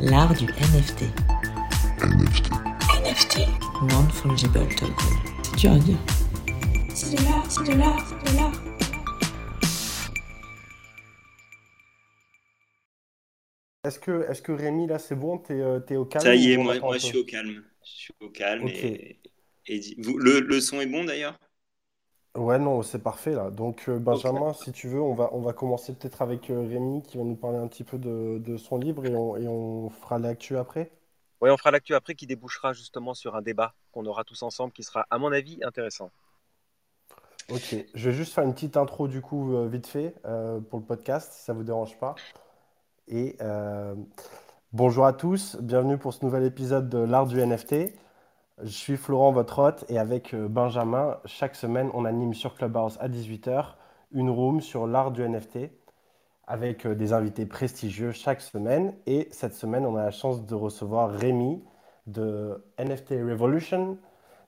[0.00, 1.02] L'art du NFT.
[2.02, 2.50] NFT.
[3.04, 3.38] NFT.
[3.90, 4.94] Non-fungible token.
[5.42, 5.98] C'est dur à dire.
[6.94, 8.52] C'est de l'art, c'est de l'art, c'est de l'art.
[13.84, 15.38] Est-ce que, est que Rémi, là, c'est bon?
[15.38, 17.62] T'es euh, es au calme Ça y est, moi, moi je suis au calme.
[17.84, 19.20] Je suis au calme et,
[19.66, 21.38] et vous- le, le son est bon d'ailleurs?
[22.36, 23.50] Ouais, non, c'est parfait là.
[23.50, 23.98] Donc, euh.
[23.98, 27.24] Benjamin, si tu veux, on va, on va commencer peut-être avec euh, Rémi qui va
[27.24, 30.56] nous parler un petit peu de, de son livre et on, et on fera l'actu
[30.56, 30.90] après.
[31.40, 34.72] Oui, on fera l'actu après qui débouchera justement sur un débat qu'on aura tous ensemble
[34.72, 36.10] qui sera, à mon avis, intéressant.
[37.50, 40.14] Ok, je vais juste faire une petite intro du coup, euh, vite fait,
[40.68, 42.16] pour le podcast, si ça vous dérange pas.
[43.08, 43.38] Et
[44.72, 47.94] bonjour à tous, bienvenue pour ce nouvel épisode de l'art du NFT.
[48.62, 52.96] Je suis Florent, votre hôte, et avec euh, Benjamin, chaque semaine, on anime sur Clubhouse
[53.00, 53.74] à 18h
[54.12, 55.70] une room sur l'art du NFT
[56.46, 58.94] avec euh, des invités prestigieux chaque semaine.
[59.04, 61.62] Et cette semaine, on a la chance de recevoir Rémi
[62.06, 63.98] de NFT Revolution,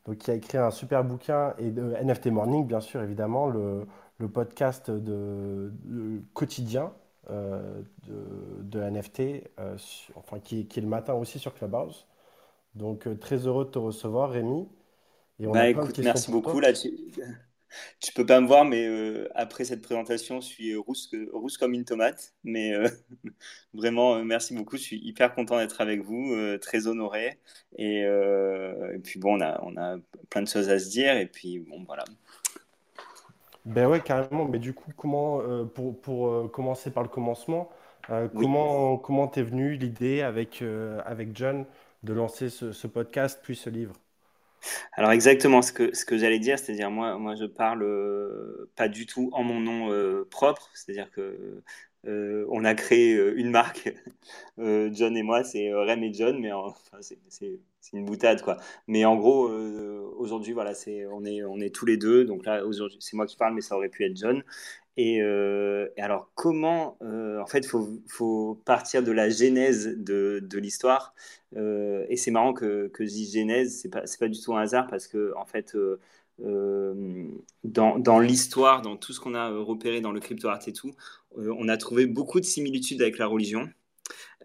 [0.06, 3.86] donc, qui a écrit un super bouquin, et de NFT Morning, bien sûr, évidemment, le,
[4.32, 4.90] podcast
[6.32, 6.92] quotidien
[7.28, 9.44] euh, de, NFT,
[10.44, 12.06] qui est le matin aussi sur Clubhouse.
[12.74, 14.68] Donc, euh, très heureux de te recevoir, Rémi.
[15.40, 16.60] Et on a Bah écoute, merci beaucoup.
[16.60, 16.90] Là, tu,
[18.00, 21.10] tu peux pas me voir, mais euh, après cette présentation, je suis rousse,
[21.58, 22.34] comme une tomate.
[22.44, 22.88] Mais euh,
[23.74, 24.76] vraiment, euh, merci beaucoup.
[24.76, 27.40] Je suis hyper content d'être avec vous, très honoré.
[27.76, 29.98] Et, et puis bon, on a, on a
[30.30, 31.16] plein de choses à se dire.
[31.16, 32.04] Et puis bon, voilà.
[33.64, 34.46] Ben ouais, carrément.
[34.46, 35.40] Mais du coup, comment,
[35.74, 37.70] pour, pour commencer par le commencement,
[38.32, 38.48] Oui.
[38.50, 40.62] comment, comment t'es venue l'idée avec,
[41.04, 41.66] avec John
[42.02, 43.94] de lancer ce, podcast puis ce livre?
[44.96, 48.88] Alors exactement ce que, ce que j'allais dire, c'est-à-dire moi, moi je parle euh, pas
[48.88, 51.62] du tout en mon nom euh, propre, c'est-à-dire que
[52.06, 53.92] euh, on a créé une marque,
[54.58, 57.18] John et moi, c'est Rem et John, mais en- enfin, c'est
[57.92, 58.58] une boutade quoi.
[58.86, 59.48] Mais en gros,
[60.18, 63.26] aujourd'hui voilà, c'est on est on est tous les deux, donc là aujourd'hui c'est moi
[63.26, 64.42] qui parle, mais ça aurait pu être John.
[64.98, 70.58] Et, euh, et alors comment, euh, en fait, faut faut partir de la genèse de,
[70.58, 71.14] l'histoire.
[71.56, 74.60] Euh, et c'est marrant que, que je dise genèse, c'est pas, pas du tout un
[74.62, 75.76] hasard parce que, en fait,
[77.64, 80.92] dans, dans l'histoire, dans tout ce qu'on a repéré dans le crypto art et tout,
[81.36, 83.68] on a trouvé beaucoup de similitudes avec la religion.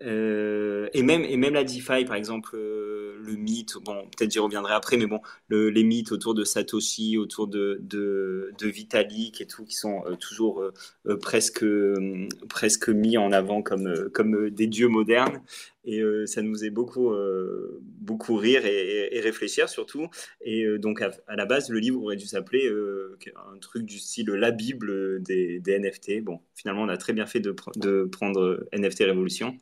[0.03, 4.39] Euh, et même et même la DeFi par exemple euh, le mythe bon peut-être j'y
[4.39, 9.39] reviendrai après mais bon le- les mythes autour de Satoshi autour de de, de Vitalik
[9.39, 10.73] et tout qui sont euh, toujours euh,
[11.07, 15.41] euh, presque euh, presque mis en avant comme comme des dieux modernes
[15.85, 20.07] et euh, ça nous faisait beaucoup euh, beaucoup rire et, réfléchir surtout.
[20.41, 24.29] Et euh, donc à, la base le livre aurait dû s'appeler un truc du style
[24.29, 28.65] la Bible des, NFT bon finalement on a très bien fait de, pr- de prendre
[28.73, 29.57] NFT Révolution.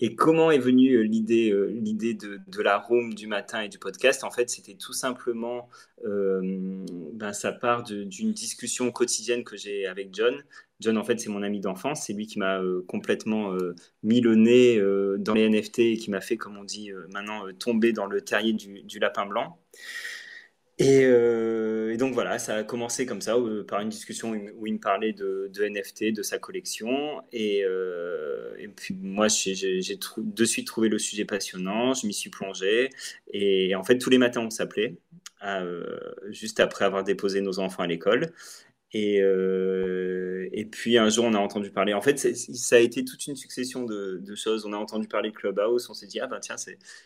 [0.00, 4.22] Et comment est venue l'idée l'idée de, de la room du matin et du podcast?
[4.22, 5.68] En fait, c'était tout simplement,
[6.04, 10.44] ben, ça part d'une discussion quotidienne que j'ai avec John.
[10.80, 12.06] John, en fait, c'est mon ami d'enfance.
[12.06, 13.74] C'est lui qui m'a euh, complètement euh,
[14.04, 17.44] mis le nez euh, dans les NFT et qui m'a fait, comme on dit maintenant,
[17.58, 19.58] tomber dans le terrier du, lapin blanc.
[20.80, 24.78] Et, et donc voilà, ça a commencé comme ça, par une discussion où il, me
[24.78, 27.20] parlait de, NFT, de sa collection.
[27.32, 27.64] Et,
[28.58, 32.90] et puis moi, j'ai de suite trouvé le sujet passionnant, je m'y suis plongé.
[33.32, 34.94] Et en fait, tous les matins, on s'appelait,
[36.28, 38.32] juste après avoir déposé nos enfants à l'école.
[38.94, 41.92] Et, euh, et puis un jour, on a entendu parler.
[41.92, 44.64] En fait, ça a été toute une succession de, choses.
[44.64, 45.90] On a entendu parler de Clubhouse.
[45.90, 46.56] On s'est dit, ah ben tiens,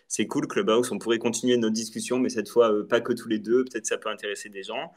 [0.07, 0.93] c'est cool Clubhouse.
[0.93, 3.65] On pourrait continuer notre discussion, mais cette fois, euh, pas que tous les deux.
[3.65, 4.93] Peut-être ça peut intéresser des gens.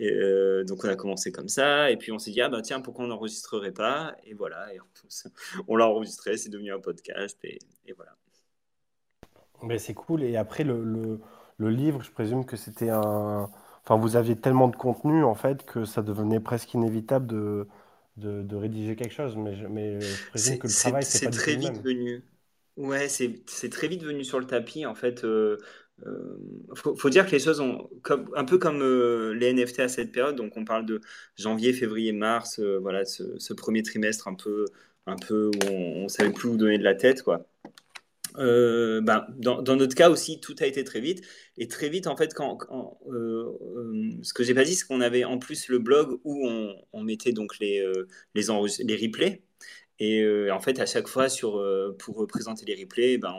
[0.00, 1.90] Euh, donc on a commencé comme ça.
[1.90, 4.14] Et puis on s'est dit, ah ben tiens, pourquoi on n'enregistrerait pas?
[4.24, 4.72] Et voilà.
[4.74, 4.84] Et on,
[5.68, 6.36] on l'a enregistré.
[6.36, 7.38] C'est devenu un podcast.
[7.44, 7.58] Et,
[7.96, 8.14] voilà.
[9.62, 10.22] Mais c'est cool.
[10.22, 11.20] Et après, le,
[11.56, 13.50] le livre, je présume que c'était un...
[13.88, 17.68] Enfin, vous aviez tellement de contenu, en fait, que ça devenait presque inévitable de,
[18.16, 19.36] de, de rédiger quelque chose.
[19.36, 21.84] Mais je, mais je présume que le travail, c'est pas très vite même.
[21.84, 22.22] venu.
[22.76, 24.86] Ouais, c'est c'est très vite venu sur le tapis.
[24.86, 25.58] En fait, euh,
[26.06, 26.38] euh,
[26.74, 29.88] faut, faut dire que les choses ont comme, un peu comme euh, les NFT à
[29.88, 30.36] cette période.
[30.36, 31.00] Donc, on parle de
[31.36, 32.60] janvier, février, mars.
[32.60, 34.64] voilà, ce, ce premier trimestre un peu,
[35.06, 37.46] un peu où on, on savait plus où donner de la tête, quoi.
[38.36, 41.22] Euh, ben, dans, notre cas aussi, tout a été très vite.
[41.56, 45.24] Et très vite, en fait, euh, euh, ce que j'ai pas dit, c'est qu'on avait
[45.24, 46.46] en plus le blog où
[46.92, 47.84] on, mettait donc les,
[48.34, 48.42] les,
[48.80, 49.42] les replays.
[50.00, 51.60] Et en fait, à chaque fois, sur,
[51.98, 53.34] pour présenter les replays, ben,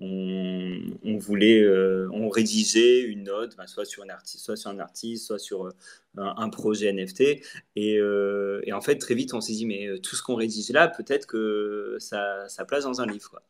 [0.00, 1.66] on, voulait,
[2.12, 5.68] on rédigeait une note, ben, soit sur un artiste, soit sur un artiste, soit sur
[6.16, 7.42] un, projet NFT.
[7.76, 8.00] Et,
[8.72, 11.96] en fait, très vite, on s'est dit, mais tout ce qu'on rédige là, peut-être que
[11.98, 13.42] ça, place dans un livre.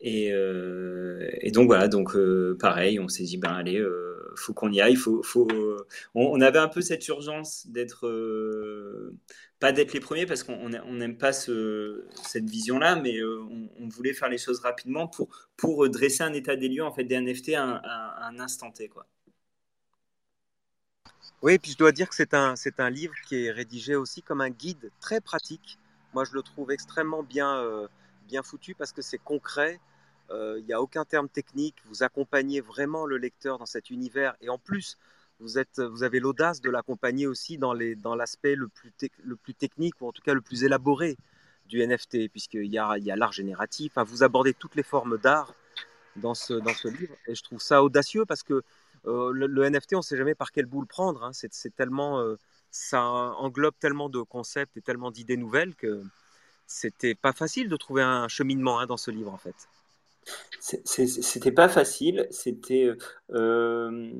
[0.00, 2.16] Et, et donc voilà, donc
[2.58, 3.84] pareil, on s'est dit ben allez,
[4.36, 5.48] faut qu'on y aille, faut, faut.
[6.14, 8.06] On, avait un peu cette urgence d'être
[9.60, 14.28] pas d'être les premiers parce qu'on n'aime pas ce, cette vision-là, mais on, voulait faire
[14.28, 18.28] les choses rapidement pour, pour dresser un état des lieux en fait des NFT à,
[18.28, 19.06] un instant T quoi.
[21.42, 23.94] Oui, et puis je dois dire que c'est un, c'est un livre qui est rédigé
[23.94, 25.78] aussi comme un guide très pratique.
[26.12, 27.86] Moi, je le trouve extrêmement bien, euh,
[28.28, 29.80] bien foutu parce que c'est concret.
[30.30, 31.76] Euh, il n'y a aucun terme technique.
[31.86, 34.36] Vous accompagnez vraiment le lecteur dans cet univers.
[34.40, 34.98] Et en plus,
[35.40, 38.92] vous, êtes, vous avez l'audace de l'accompagner aussi dans, les, dans l'aspect le plus,
[39.24, 41.16] le plus technique ou en tout cas le plus élaboré
[41.66, 43.92] du NFT, puisqu'il y a, y a l'art génératif.
[43.96, 45.54] vous abordez toutes les formes d'art
[46.16, 47.14] dans ce, dans ce livre.
[47.26, 48.62] Et je trouve ça audacieux parce que
[49.06, 51.24] euh, le, NFT, on ne sait jamais par quel bout le prendre.
[51.24, 51.30] Hein.
[51.32, 52.36] C'est tellement, euh,
[52.70, 56.02] ça englobe tellement de concepts et tellement d'idées nouvelles que
[56.68, 59.56] c'était pas facile de trouver un cheminement hein, dans ce livre en fait.
[60.60, 62.28] C'était pas facile.
[62.30, 62.92] C'était
[63.32, 64.12] euh,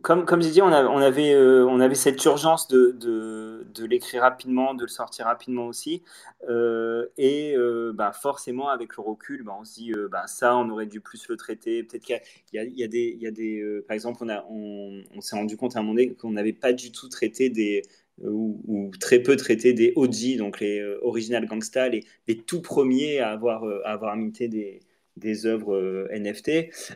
[0.00, 4.74] comme, comme j'ai dit, on, avait, euh, on avait cette urgence de, de, l'écrire rapidement,
[4.74, 6.02] de le sortir rapidement aussi.
[6.48, 10.68] Euh, et euh, bah, forcément, avec le recul, bah, on se dit, bah, ça, on
[10.70, 11.82] aurait dû plus le traiter.
[11.82, 12.20] Peut-être qu'il
[12.54, 13.16] y, a des...
[13.20, 16.30] Y a des par exemple, on, on s'est rendu compte à un moment donné qu'on
[16.30, 17.82] n'avait pas du tout traité des...
[18.18, 22.04] Ou, ou, très peu traité des OG, donc les original gangsta, les,
[22.46, 24.80] tout premiers à avoir, à avoir imité des
[25.16, 26.48] des œuvres euh, NFT.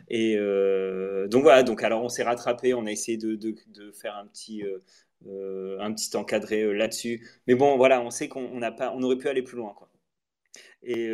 [0.09, 4.15] Et euh, donc voilà, donc alors on s'est rattrapé, on a essayé de, de, faire
[4.17, 4.63] un petit,
[5.27, 7.25] euh, un petit encadré là-dessus.
[7.47, 9.89] Mais bon, voilà, on sait qu'on on aurait pu aller plus loin, quoi.
[10.83, 11.09] Et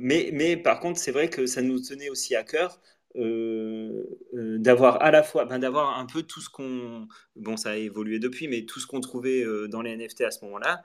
[0.00, 2.80] mais, mais par contre, c'est vrai que ça nous tenait aussi à cœur
[3.16, 7.70] euh, euh, d'avoir à la fois, ben d'avoir un peu tout ce qu'on, bon ça
[7.70, 10.82] a évolué depuis, mais tout ce qu'on trouvait euh, dans les NFT à ce moment-là,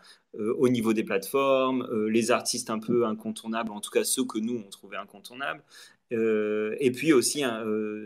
[0.57, 4.63] au niveau des plateformes, les artistes un peu incontournables, en tout cas ceux que nous
[4.65, 5.61] on trouvait incontournables,
[6.11, 7.61] et puis aussi hein,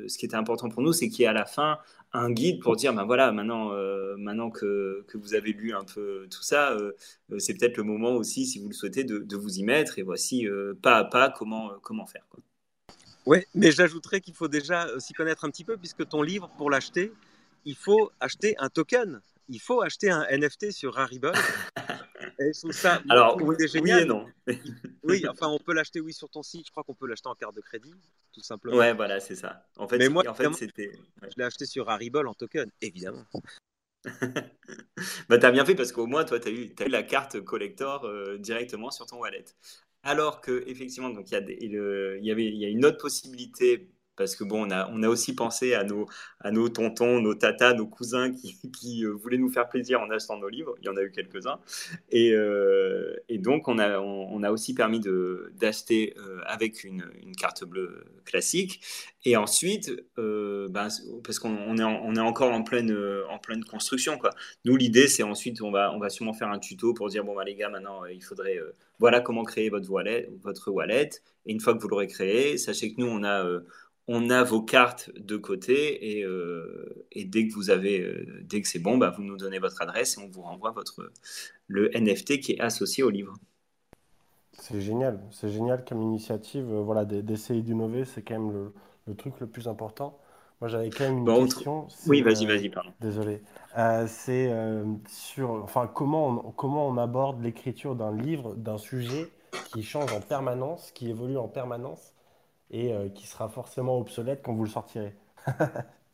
[0.08, 1.78] ce qui était important pour nous, c'est qu'il y ait à la fin
[2.12, 3.72] un guide pour dire ben voilà maintenant
[4.18, 6.78] maintenant que, que, vous avez lu un peu tout ça
[7.38, 10.04] c'est peut-être le moment aussi si vous le souhaitez de, de vous y mettre et
[10.04, 10.46] voici
[10.82, 12.26] pas à pas comment comment faire.
[13.28, 16.50] Oui, mais j'ajouterais qu'il faut déjà euh, s'y connaître un petit peu, puisque ton livre,
[16.58, 17.12] pour l'acheter,
[17.66, 19.20] il faut acheter un token.
[19.50, 21.34] Il faut acheter un NFT sur Rarible.
[22.40, 24.04] Et ça, Alors, oui, génial.
[24.04, 24.28] et non.
[25.04, 26.68] oui, enfin, on peut l'acheter, oui, sur ton site.
[26.68, 27.94] Je crois qu'on peut l'acheter en carte de crédit,
[28.32, 28.78] tout simplement.
[28.78, 29.68] Ouais, voilà, c'est ça.
[29.78, 30.92] En fait, mais moi, en fait, c'était.
[31.24, 33.26] Je l'ai acheté sur Rarible en token, évidemment.
[35.30, 38.06] bah, t'as bien fait parce qu'au moins, toi, t'as eu, as eu la carte collector
[38.06, 39.46] euh, directement sur ton wallet.
[40.04, 44.44] Alors que effectivement, donc il y, avait, il y a une autre possibilité parce que
[44.44, 46.08] bon, on a, on a aussi pensé à nos,
[46.42, 50.10] à nos tontons, nos tatas, nos cousins qui, qui euh, voulaient nous faire plaisir en
[50.10, 50.76] achetant nos livres.
[50.82, 51.60] Il y en a eu quelques-uns.
[52.10, 57.36] Et, euh, et, donc, on a, on, a aussi permis d'acheter euh, avec une, une,
[57.36, 58.82] carte bleue classique.
[59.24, 60.88] Et ensuite, ben,
[61.24, 62.96] parce qu'on est, on est encore en pleine,
[63.30, 64.18] en pleine construction.
[64.18, 64.32] Quoi.
[64.66, 67.36] Nous, l'idée, c'est ensuite, on va, on va sûrement faire un tuto pour dire, bon,
[67.36, 68.60] bah, les gars, maintenant, il faudrait,
[69.00, 71.10] voilà comment créer votre wallet, votre wallet.
[71.46, 73.46] Et une fois que vous l'aurez créé, sachez que nous, on a
[74.08, 78.68] on a vos cartes de côté et, euh, dès que vous avez, euh, dès que
[78.68, 81.12] c'est bon, bah, vous nous donnez votre adresse et on vous renvoie votre,
[81.68, 83.34] le NFT qui est associé au livre.
[84.54, 86.66] C'est génial, c'est génial comme initiative.
[86.72, 88.72] Euh, voilà, d'essayer d'innover, c'est quand même
[89.06, 90.18] le, truc le plus important.
[90.62, 91.88] Moi, j'avais quand même une question.
[92.08, 92.92] Oui, vas-y, vas-y, pardon.
[93.00, 93.42] Désolé.
[94.08, 94.52] c'est
[95.08, 99.30] sur, enfin, comment on, comment on aborde l'écriture d'un livre, d'un sujet
[99.72, 102.17] qui change en permanence, qui évolue en permanence
[102.72, 105.14] et euh, qui sera forcément obsolète quand vous le sortirez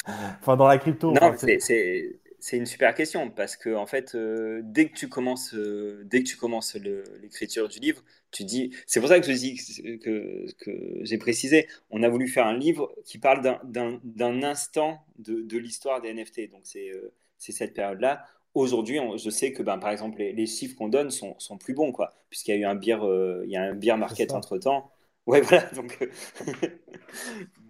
[0.06, 1.14] Enfin, dans la crypto.
[1.14, 6.02] Non, c'est une super question parce que en fait, euh, dès que tu commences, euh,
[6.04, 8.76] dès que tu commences l'écriture du livre, tu dis.
[8.86, 9.56] C'est pour ça que je dis
[10.04, 11.70] que, que, j'ai précisé.
[11.90, 16.52] On a voulu faire un livre qui parle d'un instant de, de l'histoire des NFT.
[16.52, 16.92] Donc c'est
[17.54, 18.26] cette période-là.
[18.56, 21.74] Aujourd'hui, je sais que ben, par exemple les, les chiffres qu'on donne sont, sont, plus
[21.74, 23.00] bons quoi, puisqu'il y a eu un beer,
[23.46, 24.92] il y a un beer market entre temps.
[25.25, 25.63] Ouais, voilà.
[25.74, 26.08] Donc, euh,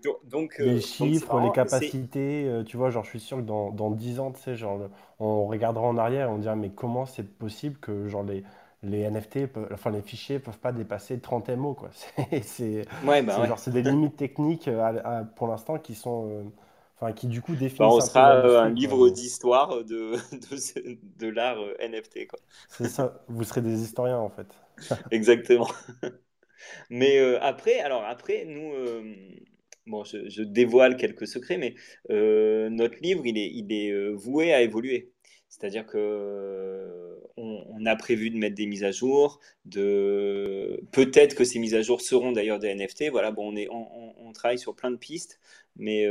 [0.06, 3.92] euh, les chiffres, les capacités, euh, tu vois, genre, je suis sûr que dans, dans
[3.92, 7.38] 10 ans, tu sais, genre, on regardera en arrière et on dira, mais comment c'est
[7.38, 8.44] possible que, genre, les,
[8.82, 11.90] les NFT, enfin, les fichiers peuvent pas dépasser 30 MO, quoi.
[12.42, 14.70] C'est ouais, bah, genre, c'est des limites techniques
[15.36, 16.52] pour l'instant qui sont.
[16.96, 17.80] Enfin, qui du coup définissent.
[17.80, 22.28] Bah, on sera un, livre d'histoire de, de, de l'art NFT.
[22.70, 24.48] C'est ça, vous serez des historiens en fait.
[25.12, 25.68] Exactement.
[26.90, 29.16] Mais euh, après, alors après, nous, euh,
[29.88, 31.76] bon, je, dévoile quelques secrets, mais
[32.10, 35.10] notre livre, il est, il est voué à évoluer.
[35.50, 41.60] C'est-à-dire que on, a prévu de mettre des mises à jour, de peut-être que ces
[41.60, 43.10] mises à jour seront d'ailleurs des NFT.
[43.12, 45.40] Voilà, bon, on, est, on, travaille sur plein de pistes,
[45.76, 46.08] mais,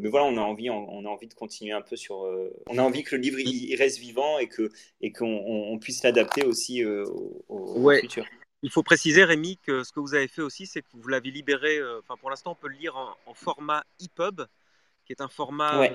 [0.00, 2.26] mais voilà, on a envie, on, a envie de continuer un peu sur.
[2.66, 4.70] on a envie que le livre il, reste vivant et que
[5.00, 8.24] et qu'on puisse l'adapter aussi au, futur.
[8.62, 11.30] Il faut préciser, Rémi, que ce que vous avez fait aussi, c'est que vous l'avez
[11.30, 11.80] libéré.
[11.98, 14.42] Enfin, pour l'instant, on peut le lire en, en format EPUB
[15.04, 15.88] qui est un format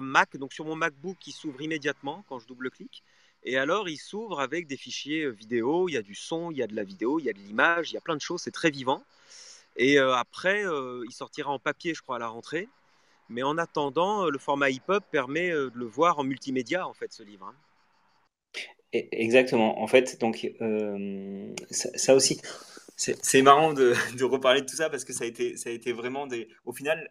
[0.00, 0.36] Mac.
[0.36, 3.02] Donc sur mon MacBook, il s'ouvre immédiatement quand je double-clique.
[3.44, 6.58] Et alors, il s'ouvre avec des fichiers euh, vidéo, il y a du son, il
[6.58, 8.20] y a de la vidéo, il y a de l'image, il y a plein de
[8.20, 9.04] choses, c'est très vivant.
[9.76, 12.68] Et euh, après, euh, il sortira en papier, je crois, à la rentrée.
[13.28, 17.22] Mais en attendant, le format EPUB permet de le voir en multimédia, en fait, ce
[17.22, 17.46] livre.
[17.46, 17.54] Hein.
[18.94, 19.80] E, exactement.
[19.80, 20.50] En fait, donc,
[21.70, 22.40] ça, aussi,
[22.96, 25.92] c'est marrant de, reparler de tout ça parce que ça a été, ça a été
[25.92, 26.48] vraiment des.
[26.64, 27.08] Au final,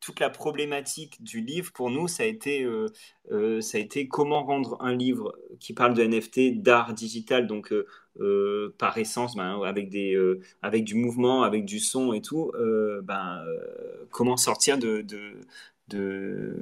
[0.00, 2.86] toute la problématique du livre pour nous, ça a été, euh,
[3.32, 7.72] euh, ça a été comment rendre un livre qui parle de NFT, d'art digital, donc
[7.72, 10.16] euh, par essence, ben, avec, des,
[10.62, 12.52] avec du mouvement, avec du son et tout,
[13.02, 13.44] ben,
[14.10, 15.32] comment sortir de, de,
[15.88, 16.56] de,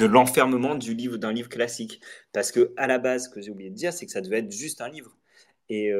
[0.00, 2.00] l'enfermement du livre d'un livre classique.
[2.32, 4.38] Parce que à la base, ce que j'ai oublié de dire, c'est que ça devait
[4.38, 5.16] être juste un livre.
[5.68, 5.92] Et,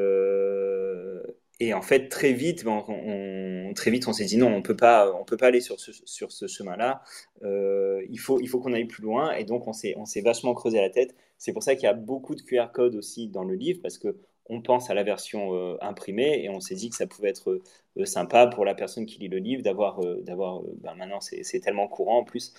[1.59, 4.75] et en fait, très vite, ben, on, très vite, on s'est dit non, on peut
[4.75, 7.01] pas, on peut pas aller sur ce, sur ce chemin-là.
[7.43, 9.33] Euh, il faut, il faut qu'on aille plus loin.
[9.33, 11.15] Et donc, on s'est, on s'est vachement creusé la tête.
[11.37, 13.97] C'est pour ça qu'il y a beaucoup de QR codes aussi dans le livre, parce
[13.97, 14.17] que
[14.47, 17.61] on pense à la version euh, imprimée et on s'est dit que ça pouvait être
[17.97, 21.87] euh, sympa pour la personne qui lit le livre d'avoir, d'avoir, ben maintenant c'est, tellement
[21.87, 22.53] courant en plus,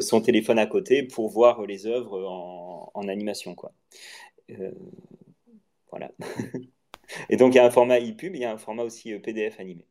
[0.00, 2.24] son téléphone à côté pour voir les œuvres
[2.94, 3.72] en, animation, quoi.
[5.90, 6.10] voilà.
[7.28, 9.18] Et donc, il y a un format e-pub, il y a un format aussi euh,
[9.20, 9.86] PDF animé.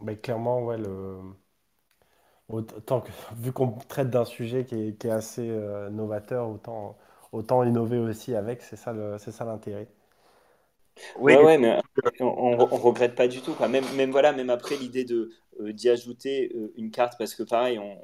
[0.00, 1.18] Mais clairement, ouais, le...
[2.48, 6.96] autant que, vu qu'on traite d'un sujet qui est, assez euh, novateur, autant,
[7.32, 9.88] autant innover aussi avec, c'est ça, c'est ça l'intérêt.
[11.18, 11.78] Oui, ouais, mais
[12.20, 13.54] on, ne regrette pas du tout.
[13.54, 13.68] Quoi.
[13.68, 17.78] Même, même, voilà, même après l'idée de euh, d'y ajouter une carte, parce que pareil,
[17.78, 17.98] on,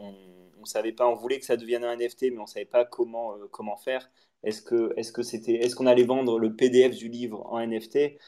[0.61, 3.35] on, savait pas, on voulait que ça devienne un NFT, mais on savait pas comment
[3.50, 4.11] comment faire.
[4.42, 8.18] Est-ce que est-ce que c'était est-ce qu'on allait vendre le PDF du livre en NFT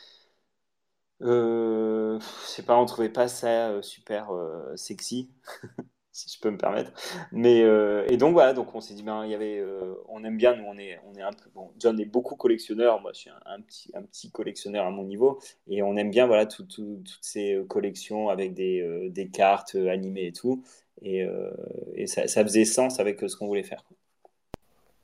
[1.23, 5.31] euh, Je sais pas, on trouvait pas ça euh, super euh, sexy,
[6.13, 6.93] si je peux me permettre.
[7.33, 9.65] Mais euh, et donc voilà, donc on s'est dit ben il y avait,
[10.09, 11.51] on aime bien, nous on est on est un peu.
[11.79, 15.41] John est beaucoup collectionneur, moi je suis un, petit un petit collectionneur à mon niveau
[15.69, 16.81] et on aime bien voilà toutes
[17.21, 20.63] ces collections avec des, des cartes animées et tout
[21.03, 23.85] et, ça, faisait sens avec ce qu'on voulait faire.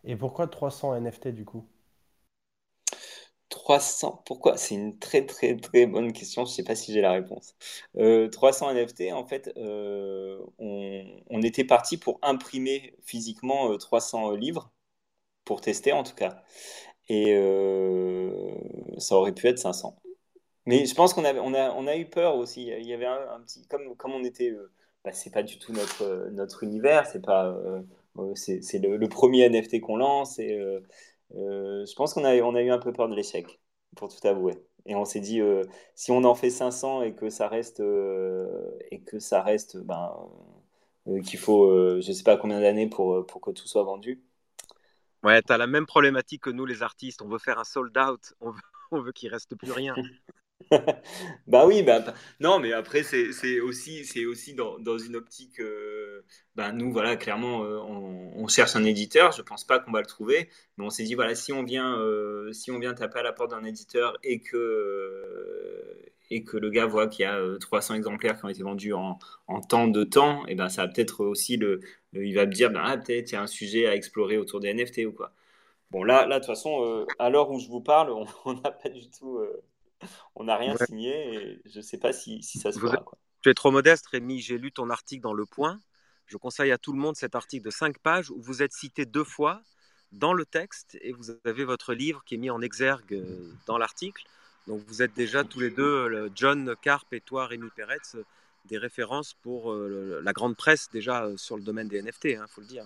[0.05, 1.65] Et pourquoi 300 NFT du coup?
[3.67, 4.57] 300, pourquoi?
[4.57, 7.57] C'est une très très très bonne question, je ne sais pas si j'ai la réponse.
[7.97, 14.71] 300 euh, NFT, en fait, euh, on, était parti pour imprimer physiquement 300 euh, livres,
[15.45, 16.45] pour tester en tout cas.
[17.09, 17.35] Et
[18.99, 19.97] ça aurait pu être 500.
[20.67, 22.63] Mais je pense qu'on on a, on a eu peur aussi.
[22.69, 24.53] Il y avait un, petit, comme, comme on était,
[25.05, 27.57] bah, c'est pas du tout notre, notre univers, c'est pas
[28.37, 30.57] c'est le, premier NFT qu'on lance et
[31.35, 33.61] je pense qu'on a, on a eu un peu peur de l'échec,
[33.97, 34.55] pour tout avouer.
[34.87, 35.65] Et on s'est dit, euh,
[35.95, 40.13] si on en fait 500 et que ça reste, et que ça reste, ben,
[41.25, 44.23] qu'il faut, je sais pas combien d'années pour, pour que tout soit vendu.
[45.27, 47.21] Ouais, tu as la même problématique que nous, les artistes.
[47.21, 48.61] On veut faire un sold out, on veut,
[48.93, 49.95] on veut qu'il reste plus rien.
[51.49, 52.05] bah oui, bah,
[52.39, 55.61] non, mais après, c'est aussi, dans, dans une optique.
[55.61, 55.96] Euh,
[56.55, 59.33] bah, nous, voilà, clairement, euh, on, cherche un éditeur.
[59.33, 61.99] Je pense pas qu'on va le trouver, mais on s'est dit, voilà, si on vient,
[61.99, 66.71] euh, si on vient taper à la porte d'un éditeur et que, et que le
[66.71, 69.19] gars voit qu'il y a 300 exemplaires qui ont été vendus en,
[69.49, 71.81] en temps de temps, et ben ça va peut-être aussi le,
[72.13, 74.61] il va me dire, bah, ah, peut-être il y a un sujet à explorer autour
[74.61, 75.33] des NFT ou quoi.
[75.91, 78.11] Bon, là, là, de toute façon, à l'heure où je vous parle,
[78.45, 79.41] on n'a pas du tout
[80.35, 83.05] on n'a rien signé et je ne sais pas si, ça se fera.
[83.43, 84.41] Tu es trop modeste, Rémi.
[84.41, 85.79] J'ai lu ton article dans Le Point.
[86.27, 89.07] Je conseille à tout le monde cet article de 5 pages où vous êtes cité
[89.07, 89.61] deux fois
[90.13, 93.79] dans le texte et vous avez votre livre qui est mis en exergue euh, dans
[93.79, 94.25] l'article.
[94.67, 98.17] Donc vous êtes déjà tous les deux, John Carp et toi, Rémi Peretz,
[98.65, 102.37] des références pour euh, la grande presse déjà euh, sur le domaine des NFT, il
[102.37, 102.85] hein, faut le dire.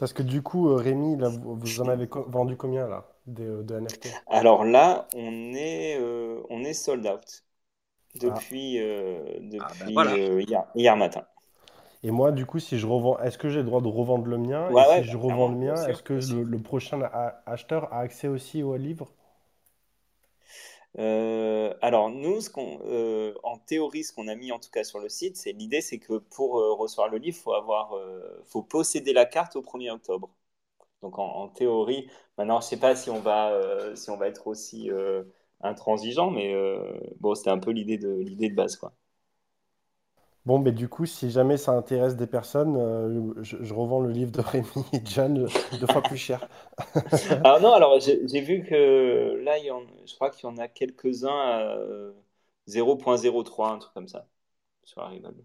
[0.00, 5.06] Parce que du coup, Rémi, vous en avez vendu combien là de, NFT Alors là,
[5.14, 7.44] on est, euh, on est sold out
[8.14, 8.82] depuis, ah.
[8.82, 9.24] euh,
[9.60, 11.24] ah, depuis ben euh, hier, hier, matin.
[12.02, 14.38] Et moi, du coup, si je revends, est-ce que j'ai le droit de revendre le
[14.38, 14.70] mien?
[14.70, 17.00] Et si je revends le mien, est-ce que le, prochain
[17.46, 19.08] acheteur a accès aussi au livre?
[20.98, 24.98] Euh, alors nous, ce euh, en théorie, ce qu'on a mis en tout cas sur
[24.98, 27.94] le site, c'est l'idée, c'est que pour euh, recevoir le livre, faut avoir,
[28.46, 30.30] faut posséder la carte au 1er octobre.
[31.02, 33.52] Donc en, théorie, maintenant, je sais pas si on va,
[33.96, 34.90] si on va être aussi
[35.62, 36.54] intransigeant, mais
[37.20, 38.92] bon, c'était un peu l'idée de l'idée de base, quoi.
[40.50, 44.32] Bon, mais du coup, si jamais ça intéresse des personnes, euh, je, revends le livre
[44.32, 45.46] de Rémi et John
[45.78, 46.48] deux fois plus cher.
[47.44, 50.56] ah non, alors j'ai vu que là, il y en, je crois qu'il y en
[50.56, 51.78] a quelques-uns à
[52.66, 54.26] 0.03, un truc comme ça,
[54.82, 55.44] sur Arrivable.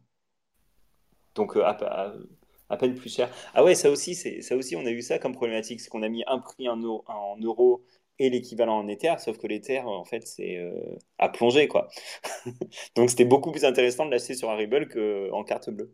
[1.36, 3.30] Donc euh, à, peine plus cher.
[3.54, 6.10] Ah ouais, ça aussi, ça aussi, on a eu ça comme problématique, c'est qu'on a
[6.10, 7.86] mis un prix en, en euros
[8.20, 10.72] et l'équivalent en Ether, sauf que l'Ether, en fait, c'est euh,
[11.18, 11.90] à plonger, quoi.
[12.96, 15.94] Donc, c'était beaucoup plus intéressant de l'acheter sur Ripple qu'en carte bleue.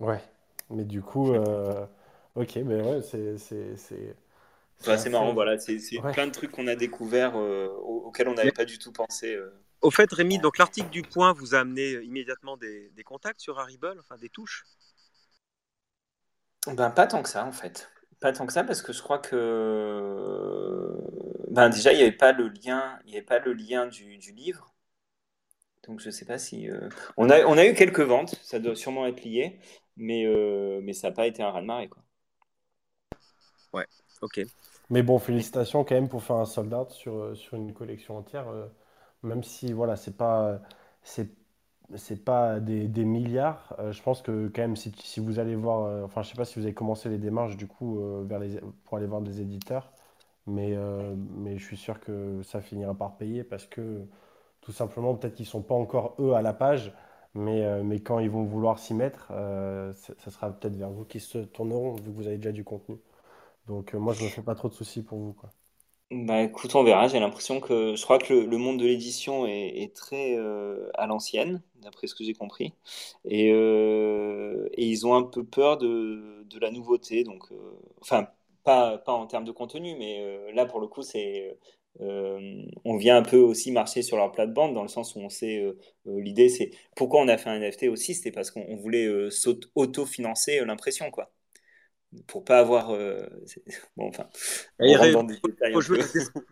[0.00, 0.20] Ouais,
[0.70, 1.86] mais du coup, euh,
[2.34, 3.36] ok, mais ouais, c'est.
[4.78, 5.78] C'est marrant, voilà, c'est
[6.12, 9.38] plein de trucs qu'on a découverts euh, auxquels on n'avait pas du tout pensé.
[9.82, 13.58] Au fait, Rémi, donc l'article du point vous a amené immédiatement des, des contacts sur
[13.58, 14.64] Harible, enfin des touches?
[16.66, 17.88] Ben, pas tant que ça, en fait.
[18.20, 20.90] Pas tant que ça, parce que je crois que
[21.50, 24.18] ben déjà, il n'y avait pas le lien, il y avait pas le lien du,
[24.18, 24.74] du livre.
[25.86, 26.68] Donc je sais pas si.
[26.68, 29.60] Euh, on, a, on a eu quelques ventes, ça doit sûrement être lié,
[29.96, 31.88] mais, euh, mais ça n'a pas été un raz-de-marée.
[31.88, 32.02] Quoi.
[33.72, 33.86] Ouais,
[34.22, 34.40] ok.
[34.90, 38.16] Mais bon, félicitations quand même pour faire un sold out sur, euh, sur une collection
[38.16, 38.46] entière,
[39.22, 40.60] même si voilà, c'est pas.
[41.02, 41.30] C'est
[41.94, 43.74] c'est pas des, milliards.
[43.78, 46.44] Euh, je pense que quand même, si, vous allez voir, euh, enfin, je sais pas
[46.44, 48.24] si vous avez commencé les démarches du coup euh,
[48.84, 49.92] pour aller voir des éditeurs,
[50.46, 54.06] mais, je suis sûr que ça finira par payer parce que
[54.60, 56.92] tout simplement, peut-être qu'ils sont pas encore eux à la page,
[57.34, 57.62] mais,
[58.04, 62.04] quand ils vont vouloir s'y mettre, ça sera peut-être vers vous qu'ils se tourneront vu
[62.12, 62.98] que vous avez déjà du contenu.
[63.68, 65.36] Donc moi, je me fais pas trop de soucis pour vous.
[66.12, 67.08] Bah écoute, on verra.
[67.08, 71.62] J'ai l'impression que je crois que le, monde de l'édition est, très euh, à l'ancienne,
[71.82, 72.72] d'après ce que j'ai compris.
[73.24, 77.24] Et, euh, et ils ont un peu peur de, de la nouveauté.
[77.24, 77.56] Donc, euh,
[78.00, 78.28] enfin,
[78.62, 81.58] pas, pas en termes de contenu, mais là pour le coup, c'est
[81.98, 85.64] on vient un peu aussi marcher sur leur plate-bande dans le sens où on sait
[86.04, 89.08] l'idée, c'est pourquoi on a fait un NFT aussi, c'était parce qu'on voulait
[89.74, 91.30] auto-financer l'impression, quoi
[92.26, 92.90] pour pas avoir.
[92.90, 93.26] Euh,
[93.96, 94.26] bon, enfin,
[94.80, 94.96] il,
[95.72, 96.00] faut jouer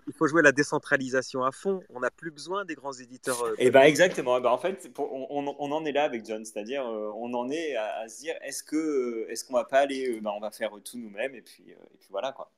[0.06, 1.80] il, faut jouer la décentralisation à fond.
[1.90, 3.42] On n'a plus besoin des grands éditeurs.
[3.42, 4.38] Euh, et eh ben exactement.
[4.38, 7.50] Eh ben, en fait, on, on, en est là avec John, c'est-à-dire euh, on en
[7.50, 10.70] est à, se dire est-ce que est-ce qu'on va pas aller, ben, on va faire
[10.84, 12.50] tout nous-mêmes et puis et puis voilà quoi.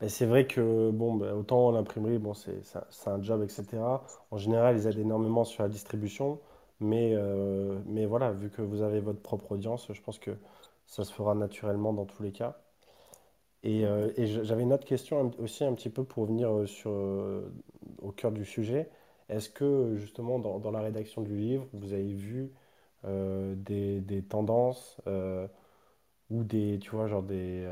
[0.00, 2.60] Ben, c'est vrai que bon, ben, autant l'imprimerie, bon, c'est
[3.06, 3.64] un job, etc.
[4.30, 6.40] En général, ils aident énormément sur la distribution,
[6.80, 7.16] mais
[7.86, 10.32] mais voilà, vu que vous avez votre propre audience, je pense que
[10.86, 12.62] ça se fera naturellement dans tous les cas.
[13.64, 14.10] Et, euh,
[14.44, 17.48] j'avais une autre question aussi un petit peu pour venir euh, euh,
[17.98, 18.90] au cœur du sujet.
[19.28, 22.52] Est-ce que justement dans, la rédaction du livre, vous avez vu
[23.04, 25.00] des, tendances
[26.30, 27.66] ou des, tu vois, genre des,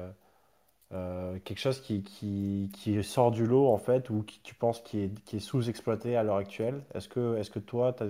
[0.90, 6.16] quelque chose qui, sort du lot en fait ou qui tu penses qui est, sous-exploité
[6.16, 6.83] à l'heure actuelle?
[6.94, 8.05] Est-ce que, toi, tu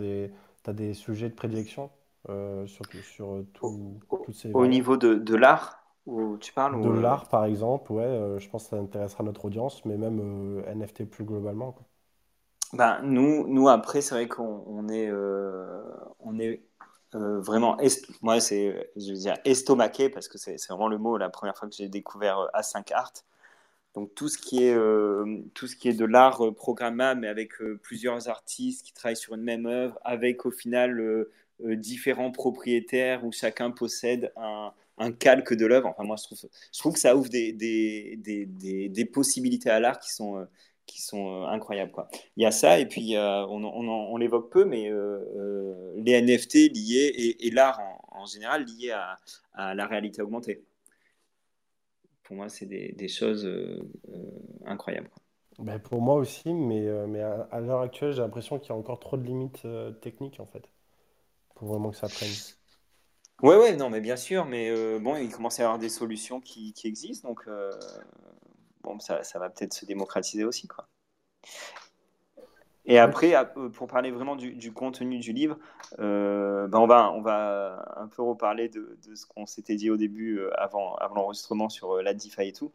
[0.67, 1.91] as des sujets de prédilection?
[2.29, 6.81] Euh, sur, sur euh, tout, toutes ces Au niveau de, de l'art où tu parles
[6.83, 10.63] De euh, l'art, par exemple, ouais, je pense que ça intéressera notre audience, mais même
[10.67, 11.73] NFT plus globalement.
[11.73, 11.87] Quoi.
[12.75, 15.11] Ben, nous, nous, après, c'est vrai qu'on on est,
[16.21, 16.63] on est
[17.13, 17.77] vraiment,
[18.23, 21.69] moi, c'est, je veux dire, estomaqué, parce que c'est vraiment le mot, la première fois
[21.69, 23.13] que j'ai découvert A5 Art.
[23.95, 24.77] Donc tout ce qui est,
[25.55, 27.53] tout ce qui est de l'art programmable, mais avec
[27.83, 31.31] plusieurs artistes qui travaillent sur une même œuvre, avec au final euh,
[31.65, 34.73] différents propriétaires où chacun possède un,
[35.13, 35.89] calque de l'œuvre.
[35.89, 40.45] Enfin, moi, je trouve, que ça ouvre des, possibilités à l'art qui sont, euh,
[41.15, 41.93] euh, incroyables.
[42.37, 44.91] Il y a ça, et puis on, l'évoque peu, mais
[45.97, 49.17] les NFT liés et, l'art en, général lié à,
[49.55, 50.63] à, la réalité augmentée.
[52.25, 53.51] Pour moi, c'est des, choses
[54.67, 55.11] incroyables.
[55.59, 59.01] Ben pour moi aussi, mais, mais à, l'heure actuelle, j'ai l'impression qu'il y a encore
[59.01, 59.67] trop de limites
[60.03, 60.69] techniques en fait
[61.61, 62.31] vraiment que ça prenne.
[63.43, 65.89] Ouais, ouais, non, mais bien sûr, mais euh, bon, il commence à y avoir des
[65.89, 67.71] solutions qui, qui existent, donc euh,
[68.83, 70.87] bon, ça, ça va peut-être se démocratiser aussi, quoi.
[72.87, 75.59] Et après, euh, pour parler vraiment du, contenu du livre,
[75.99, 79.97] ben on, va, on va un peu reparler de, de ce qu'on s'était dit au
[79.97, 82.73] début, avant, avant l'enregistrement sur la DeFi et tout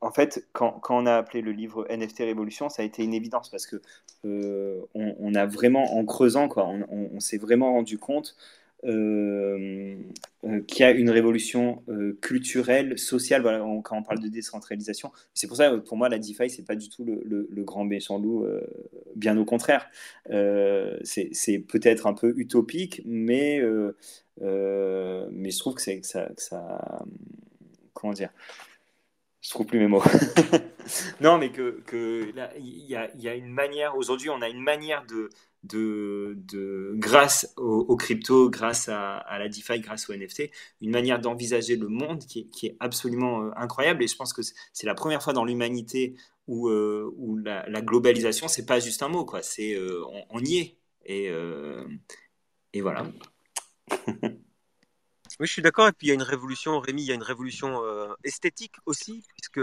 [0.00, 3.50] en fait, quand, on a appelé le livre NFT Révolution, ça a été une évidence
[3.50, 3.82] parce que
[4.24, 8.36] euh, on, a vraiment, en creusant, quoi, on, s'est vraiment rendu compte
[8.84, 9.96] euh,
[10.44, 11.82] euh, qui a une révolution
[12.20, 13.42] culturelle, sociale.
[13.84, 16.88] Quand on parle de décentralisation, c'est pour ça, pour moi, la DeFi, c'est pas du
[16.88, 18.46] tout le, grand méchant loup.
[19.16, 19.88] bien au contraire,
[21.02, 23.60] c'est peut-être un peu utopique, mais
[24.40, 27.04] mais je trouve que ça, que ça,
[27.94, 28.30] comment dire
[29.42, 30.02] je trouve plus mes mots.
[31.20, 31.82] non, mais que,
[32.58, 33.96] il y a, une manière.
[33.96, 36.36] Aujourd'hui, on a une manière de,
[36.96, 42.24] grâce aux, crypto, grâce à, la DeFi, grâce aux NFT, une manière d'envisager le monde
[42.24, 44.02] qui est, absolument euh, incroyable.
[44.02, 46.14] Et je pense que c'est la première fois dans l'humanité
[46.46, 49.42] où, euh, où la, la, globalisation, c'est pas juste un mot, quoi.
[49.42, 50.76] C'est euh, on, y est.
[52.72, 53.04] Et voilà.
[55.40, 55.88] Oui, je suis d'accord.
[55.88, 58.74] Et puis il y a une révolution, Rémi, il y a une révolution euh, esthétique
[58.84, 59.60] aussi, puisque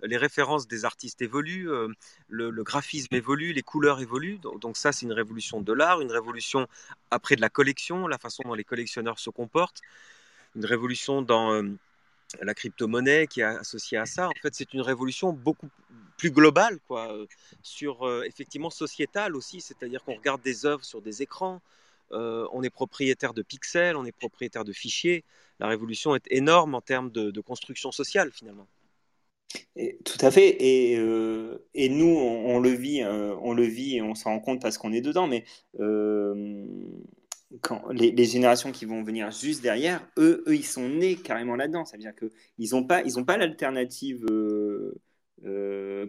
[0.00, 1.88] les références des artistes évoluent, euh,
[2.28, 4.38] le, graphisme évolue, les couleurs évoluent.
[4.38, 6.66] Donc, ça, c'est une révolution de l'art, une révolution
[7.10, 9.82] après de la collection, la façon dont les collectionneurs se comportent,
[10.56, 11.62] une révolution dans euh,
[12.40, 14.28] la crypto-monnaie qui est associée à ça.
[14.30, 15.68] En fait, c'est une révolution beaucoup
[16.16, 17.14] plus globale, quoi,
[17.62, 21.60] sur effectivement sociétale aussi, c'est-à-dire qu'on regarde des œuvres sur des écrans.
[22.12, 25.24] Euh, on est propriétaire de pixels, on est propriétaire de fichiers.
[25.60, 28.66] La révolution est énorme en termes de, construction sociale finalement.
[30.04, 30.56] tout à fait.
[30.60, 34.62] Et, euh, nous, on, le vit, euh, on le vit et on s'en rend compte
[34.62, 35.26] parce qu'on est dedans.
[35.26, 35.44] Mais
[37.90, 41.84] les, générations qui vont venir juste derrière, eux, ils sont nés carrément là-dedans.
[41.84, 44.24] Ça veut dire qu'ils n'ont pas, ils pas l'alternative.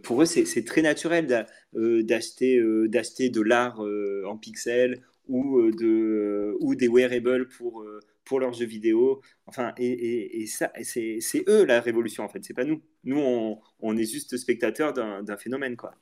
[0.04, 1.26] pour eux, c'est très naturel
[1.74, 3.82] d'acheter d'acheter de l'art
[4.26, 9.22] en pixels ou, euh, de, euh, ou des wearables pour, euh, pour leurs jeux vidéo.
[9.46, 12.82] Enfin, et, et, ça, c'est eux la révolution en fait, c'est pas nous.
[13.06, 15.94] Nous, on, on est juste spectateurs d'un phénomène, quoi.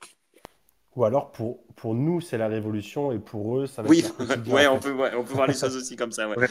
[0.95, 4.03] Ou alors pour, pour nous, c'est la révolution et pour eux, ça va oui.
[4.47, 6.27] ouais, on peut, on peut voir les choses aussi comme ça.
[6.27, 6.47] Ouais.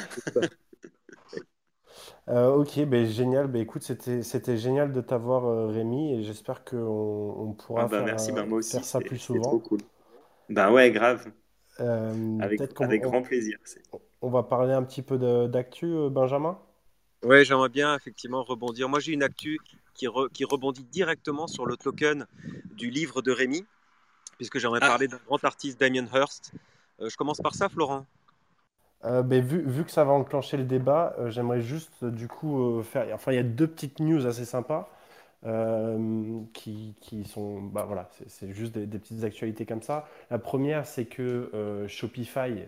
[2.28, 3.48] ok, ben, génial.
[3.48, 8.06] Ben, écoute, c'était génial de t'avoir, Rémi, et j'espère qu'on on pourra ah bah, faire,
[8.06, 9.40] merci, bah, moi aussi, faire ça plus souvent.
[9.40, 9.80] Trop cool.
[10.48, 11.26] Bah ouais, grave.
[11.80, 13.58] Euh, avec, grand plaisir.
[14.22, 16.58] On va parler un petit peu d'actu, euh, Benjamin?
[17.22, 18.88] Oui, j'aimerais bien effectivement rebondir.
[18.88, 19.58] Moi, j'ai une actu
[19.94, 22.26] qui, qui, rebondit directement sur le token
[22.74, 23.64] du livre de Rémi,
[24.36, 24.88] puisque j'aimerais ah.
[24.88, 26.52] parler d'un grand artiste, Damien Hirst.
[27.00, 28.06] Euh, je commence par ça, Florent?
[29.02, 33.06] Ben, vu, vu, que ça va enclencher le débat, j'aimerais juste du coup faire.
[33.14, 34.90] Enfin, il y a deux petites news assez sympas.
[35.44, 40.08] Euh, qui, qui, sont, bah voilà, c'est juste des, petites actualités comme ça.
[40.30, 42.64] La première, c'est que euh, Shopify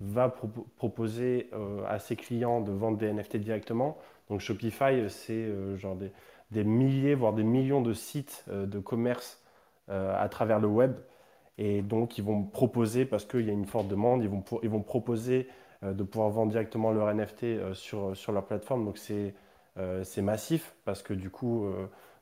[0.00, 0.34] va
[0.76, 3.98] proposer euh, à ses clients de vendre des NFT directement.
[4.28, 6.10] Donc Shopify, c'est genre des,
[6.50, 9.42] des, milliers, voire des millions de sites de commerce
[9.88, 10.96] à travers le web.
[11.58, 14.68] Et donc, ils vont proposer, parce qu'il y a une forte demande, ils vont, ils
[14.68, 15.48] vont proposer
[15.82, 18.84] de pouvoir vendre directement leur NFT sur, sur leur plateforme.
[18.84, 19.32] Donc, c'est
[20.22, 21.66] massif parce que du coup,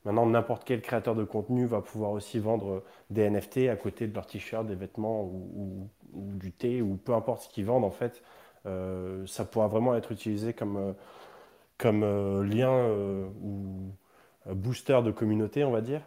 [0.05, 4.15] Maintenant, n'importe quel créateur de contenu va pouvoir aussi vendre des NFT à côté de
[4.15, 7.85] leurs t-shirts, des vêtements ou, du thé ou peu importe ce qu'ils vendent.
[7.85, 8.23] En fait,
[8.67, 10.93] euh, ça pourra vraiment être utilisé comme, euh,
[11.79, 12.87] comme euh, lien
[13.43, 13.95] ou
[14.47, 16.03] booster de communauté, on va dire.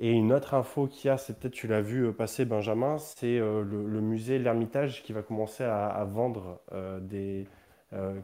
[0.00, 3.38] Et une autre info qu'il y a, c'est peut-être tu l'as vu passer Benjamin, c'est
[3.38, 6.60] le, musée L'Ermitage qui va commencer à, vendre
[7.00, 7.48] des,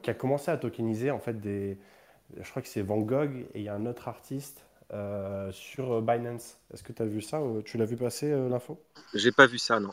[0.03, 1.79] qui a commencé à tokeniser en fait des,
[2.41, 6.03] je crois que c'est Van Gogh et il y a un autre artiste euh, sur
[6.03, 6.59] Binance.
[6.73, 8.81] Est-ce que tu as vu ça Tu l'as vu passer euh, l'info?
[9.15, 9.93] J'ai pas vu ça, non.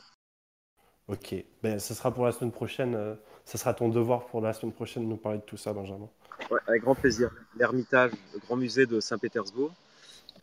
[1.08, 2.96] Ok, ben, ce sera pour la semaine prochaine.
[2.96, 5.74] Euh, ce sera ton devoir pour la semaine prochaine de nous parler de tout ça,
[5.74, 6.10] Benjamin.
[6.50, 7.32] Ouais, avec grand plaisir.
[7.58, 9.74] L'Ermitage, le grand musée de Saint-Pétersbourg.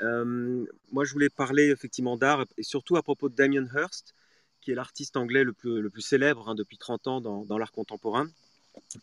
[0.00, 4.14] moi, je voulais parler effectivement d'art et surtout à propos de Damien Hirst,
[4.60, 7.58] qui est l'artiste anglais le plus, le plus célèbre hein, depuis 30 ans dans, dans
[7.58, 8.28] l'art contemporain.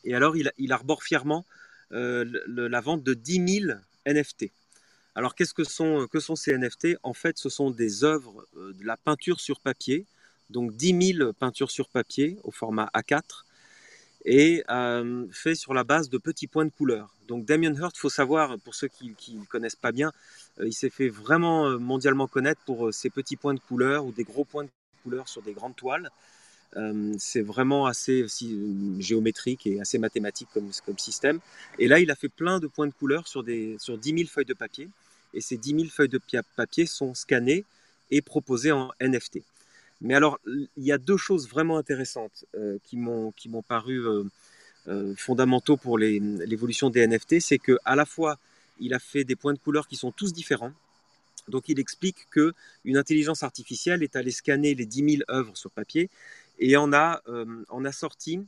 [0.04, 1.46] Et alors, il, il arbore fièrement
[1.96, 4.52] la vente de 10 000 NFT.
[5.16, 8.74] Alors, qu'est-ce que sont, que sont ces NFT En fait, ce sont des œuvres euh,
[8.74, 10.06] de la peinture sur papier,
[10.50, 13.46] donc 10 000 peintures sur papier au format A4,
[14.26, 17.16] et euh, fait sur la base de petits points de couleur.
[17.30, 20.12] Donc Damien Hirst, faut savoir, pour ceux qui ne connaissent pas bien,
[20.60, 24.26] euh, il s'est fait vraiment mondialement connaître pour ces petits points de couleur ou des
[24.26, 24.70] gros points de
[25.04, 26.10] couleur sur des grandes toiles.
[27.18, 28.60] C'est vraiment assez aussi,
[29.00, 31.40] géométrique et assez mathématique comme, système.
[31.80, 34.30] Et là, il a fait plein de points de couleur sur, des, sur 10 000
[34.30, 34.90] feuilles de papier
[35.34, 36.20] et ces 10 000 feuilles de
[36.56, 37.66] papier sont scannées
[38.12, 39.40] et proposées en NFT.
[40.02, 44.24] Mais alors, il y a deux choses vraiment intéressantes euh, qui m'ont paru euh,
[44.88, 48.38] euh, fondamentaux pour l'évolution des NFT, c'est que à la fois
[48.80, 50.74] il a fait des points de couleur qui sont tous différents.
[51.48, 55.72] Donc il explique que une intelligence artificielle est allée scanner les 10 000 œuvres sur
[55.72, 56.10] papier
[56.60, 57.22] et en a,
[57.70, 58.40] en a sorti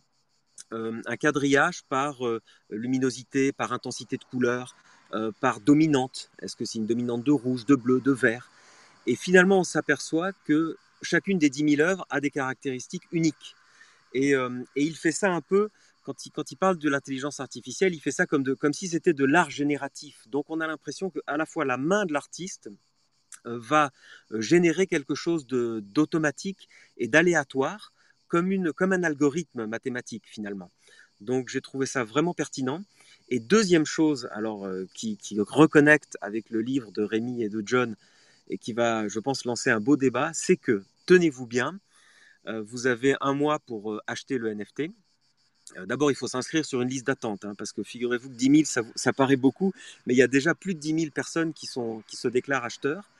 [0.71, 2.19] un quadrillage par
[2.69, 4.75] luminosité, par intensité de couleur,
[5.39, 6.31] par dominante.
[6.39, 8.49] Est-ce que c'est une dominante de rouge, de bleu, de vert?
[9.05, 13.55] Et finalement, on s'aperçoit que chacune des 10 000 œuvres a des caractéristiques uniques.
[14.13, 14.33] Et,
[14.75, 15.69] il fait ça un peu,
[16.03, 18.87] quand il, quand il parle de l'intelligence artificielle, il fait ça comme, de, comme si
[18.87, 20.27] c'était de l'art génératif.
[20.27, 22.69] Donc on a l'impression qu'à la fois la main de l'artiste
[23.45, 23.91] va
[24.31, 26.67] générer quelque chose d'automatique
[26.97, 27.93] et d'aléatoire,
[28.27, 30.71] comme, une, comme un algorithme mathématique finalement.
[31.21, 32.83] Donc j'ai trouvé ça vraiment pertinent.
[33.29, 37.95] Et deuxième chose, alors qui, qui, reconnecte avec le livre de Rémi et de John
[38.49, 41.79] et qui va, je pense, lancer un beau débat, c'est que tenez-vous bien,
[42.45, 44.83] vous avez un mois pour acheter le NFT.
[45.85, 48.63] D'abord, il faut s'inscrire sur une liste d'attente, hein, parce que figurez-vous que 10 000,
[48.63, 49.73] ça, ça, paraît beaucoup,
[50.05, 52.63] mais il y a déjà plus de 10 000 personnes qui, sont, qui se déclarent
[52.63, 53.11] acheteurs.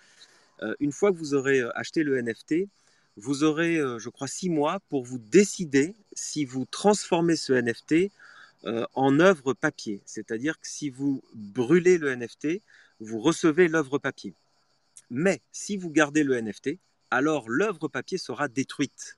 [0.80, 2.70] une fois que vous aurez acheté le NFT,
[3.18, 8.12] vous aurez, euh, je crois, six mois pour vous décider si vous transformez ce NFT
[8.66, 10.02] euh, en œuvre papier.
[10.06, 12.62] C'est-à-dire que si vous brûlez le NFT,
[13.00, 14.34] vous recevez l'œuvre papier.
[15.10, 16.78] Mais si vous gardez le NFT,
[17.10, 19.18] alors l'œuvre papier sera détruite.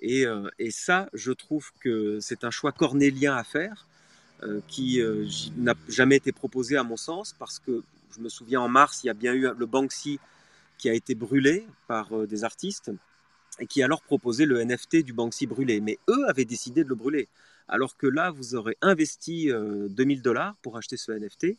[0.00, 3.86] Et, euh, ça, je trouve que c'est un choix cornélien à faire,
[4.68, 5.00] qui
[5.56, 7.82] n'a jamais été proposé à mon sens, parce que
[8.14, 10.20] je me souviens en mars, il y a bien eu le Banksy
[10.78, 12.90] qui a été brûlé par euh, des artistes
[13.58, 15.80] et qui alors proposait le NFT du Banksy brûlé.
[15.80, 17.28] Mais eux avaient décidé de le brûler.
[17.68, 21.56] Alors que là, vous aurez investi 2000 euh, dollars pour acheter ce NFT.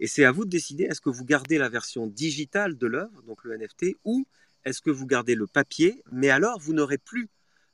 [0.00, 3.22] Et c'est à vous de décider, est-ce que vous gardez la version digitale de l'œuvre,
[3.22, 4.26] donc le NFT, ou
[4.64, 7.28] est-ce que vous gardez le papier, mais alors vous n'aurez plus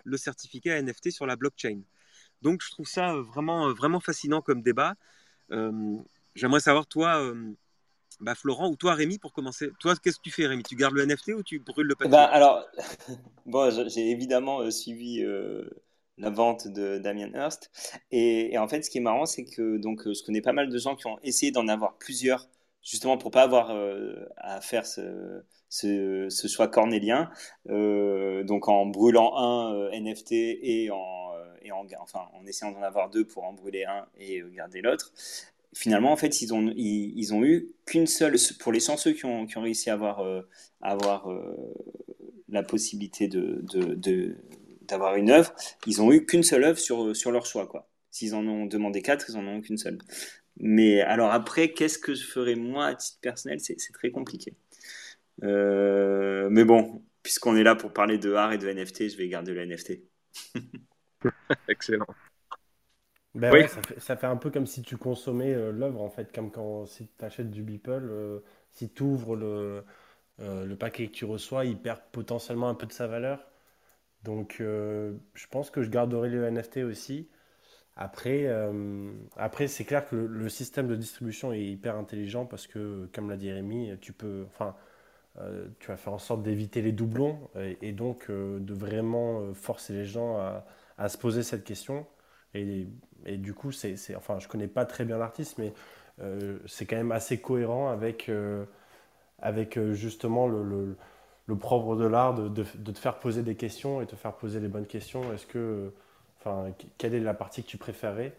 [0.04, 1.80] le certificat NFT sur la blockchain.
[2.42, 4.94] Donc je trouve ça vraiment, vraiment fascinant comme débat.
[5.52, 5.96] Euh,
[6.34, 7.32] j'aimerais savoir, toi,
[8.20, 9.70] bah, Florent ou toi Rémi pour commencer.
[9.78, 10.62] Toi, qu'est-ce que tu fais Rémi?
[10.62, 12.10] Tu gardes le NFT ou tu brûles le papier?
[12.10, 12.64] Bah, Alors,
[13.46, 15.68] bon, j'ai évidemment euh, suivi euh,
[16.16, 17.70] la vente de Damien Hirst.
[18.10, 20.68] Et, en fait, ce qui est marrant, c'est que donc, euh, je connais pas mal
[20.68, 22.48] de gens qui ont essayé d'en avoir plusieurs,
[22.82, 23.70] justement pour pas avoir
[24.36, 27.30] à faire ce, ce, choix cornélien.
[27.66, 33.26] donc en brûlant un NFT et en, et en, enfin, en essayant d'en avoir deux
[33.26, 35.12] pour en brûler un et garder l'autre
[35.74, 39.46] finalement, en fait, ils ont, ils, ont eu qu'une seule, pour les chanceux qui ont,
[39.46, 40.42] qui ont réussi à avoir, euh,
[40.80, 41.54] avoir euh,
[42.48, 43.64] la possibilité de,
[44.82, 45.54] d'avoir une œuvre,
[45.86, 47.68] ils ont eu qu'une seule œuvre sur, sur leur choix.
[48.10, 49.98] S'ils en ont demandé quatre, ils en ont qu'une seule.
[50.60, 53.60] Mais alors après, qu'est-ce que je ferais moi à titre personnel?
[53.60, 54.56] C'est, très compliqué.
[55.44, 59.28] Euh, mais bon, puisqu'on est là pour parler de art et de NFT, je vais
[59.28, 60.00] garder le NFT.
[61.68, 62.06] Excellent.
[63.38, 66.50] Ben ouais, ça, fait, un peu comme si tu consommais euh, l'œuvre, en fait, comme
[66.50, 68.40] quand si tu achètes du Beeple, euh,
[68.72, 69.84] si tu ouvres le,
[70.40, 73.46] euh, le paquet que tu reçois, il perd potentiellement un peu de sa valeur.
[74.24, 77.28] Donc, je pense que je garderai le NFT aussi.
[77.96, 78.48] Après,
[79.36, 83.36] après c'est clair que le, système de distribution est hyper intelligent parce que, comme l'a
[83.36, 84.74] dit Rémi, tu peux, enfin,
[85.78, 87.48] tu vas faire en sorte d'éviter les doublons
[87.80, 90.66] et, donc de vraiment forcer les gens à,
[90.98, 92.04] à se poser cette question.
[92.54, 95.72] Et du coup, c'est, enfin, je connais pas très bien l'artiste, mais
[96.20, 98.64] euh, c'est quand même assez cohérent avec, euh,
[99.40, 100.96] avec euh, justement le,
[101.58, 104.68] propre de l'art de, de, te faire poser des questions et te faire poser les
[104.68, 105.32] bonnes questions.
[105.32, 105.92] Est-ce que,
[106.40, 108.34] enfin, quelle est la partie que tu préférais?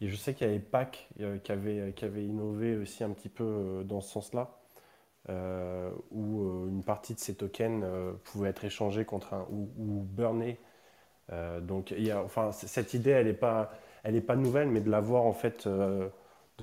[0.00, 1.08] Et je sais qu'il y avait Pac
[1.42, 4.50] qui, avait, qui avait innové aussi un petit peu dans ce sens-là.
[6.12, 7.84] où une partie de ces tokens
[8.24, 10.60] pouvait être échangée contre un ou, ou burnée.
[11.60, 13.70] Donc, y a, enfin, cette idée, elle n'est pas,
[14.04, 16.08] elle pas nouvelle, mais de la voir en fait, euh,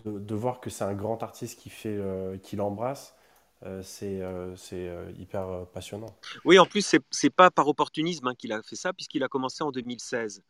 [0.06, 3.16] de, voir que c'est un grand artiste qui fait, euh, qui l'embrasse,
[3.66, 3.82] euh,
[4.56, 4.88] c'est
[5.20, 6.16] hyper passionnant.
[6.44, 9.64] Oui, en plus, c'est pas par opportunisme hein, qu'il a fait ça, puisqu'il a commencé
[9.64, 10.44] en 2016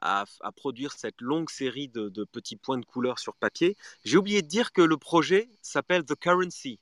[0.00, 0.24] à,
[0.56, 3.76] produire cette longue série de, de, petits points de couleur sur papier.
[4.04, 6.80] J'ai oublié de dire que le projet s'appelle The Currency.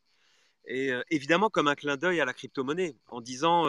[0.66, 3.66] Et évidemment, comme un clin d'œil à la crypto-monnaie, en disant,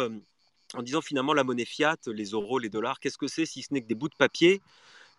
[0.73, 3.73] en disant finalement la monnaie fiat, les euros, les dollars, qu'est-ce que c'est si ce
[3.73, 4.61] n'est que des bouts de papier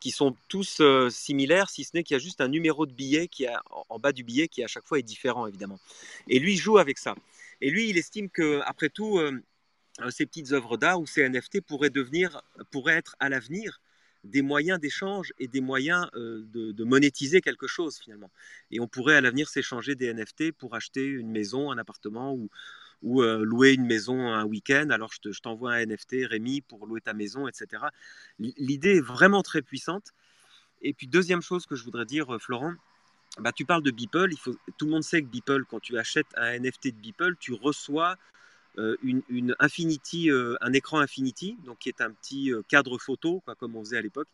[0.01, 2.93] qui sont tous euh, similaires, si ce n'est qu'il y a juste un numéro de
[2.93, 5.81] billet qui a, en bas du billet qui à chaque fois est différent, évidemment.
[6.29, 7.15] Et lui joue avec ça.
[7.61, 9.41] Et lui, il estime que, après tout, euh,
[10.03, 13.81] euh, ces petites œuvres d'art ou ces NFT pourraient devenir, pourraient être à l'avenir
[14.25, 18.31] des moyens d'échange et des moyens de, de, monétiser quelque chose finalement.
[18.73, 22.51] Et on pourrait à l'avenir s'échanger des NFT pour acheter une maison, un appartement ou,
[23.03, 27.01] ou euh, louer une maison un week-end, alors je t'envoie un NFT, Rémi, pour louer
[27.01, 27.85] ta maison, etc.
[28.39, 30.13] L'idée est vraiment très puissante.
[30.83, 32.75] Et puis deuxième chose que je voudrais dire, euh, Florent,
[33.39, 35.99] bah, tu parles de Beeple, il faut, tout le monde sait que Beeple, quand tu
[35.99, 38.17] achètes un NFT de Beeple, tu reçois
[38.79, 40.31] euh, une, Infinity,
[40.61, 44.03] un écran Infinity, donc qui est un petit cadre photo, quoi, comme on faisait à
[44.03, 44.29] l'époque,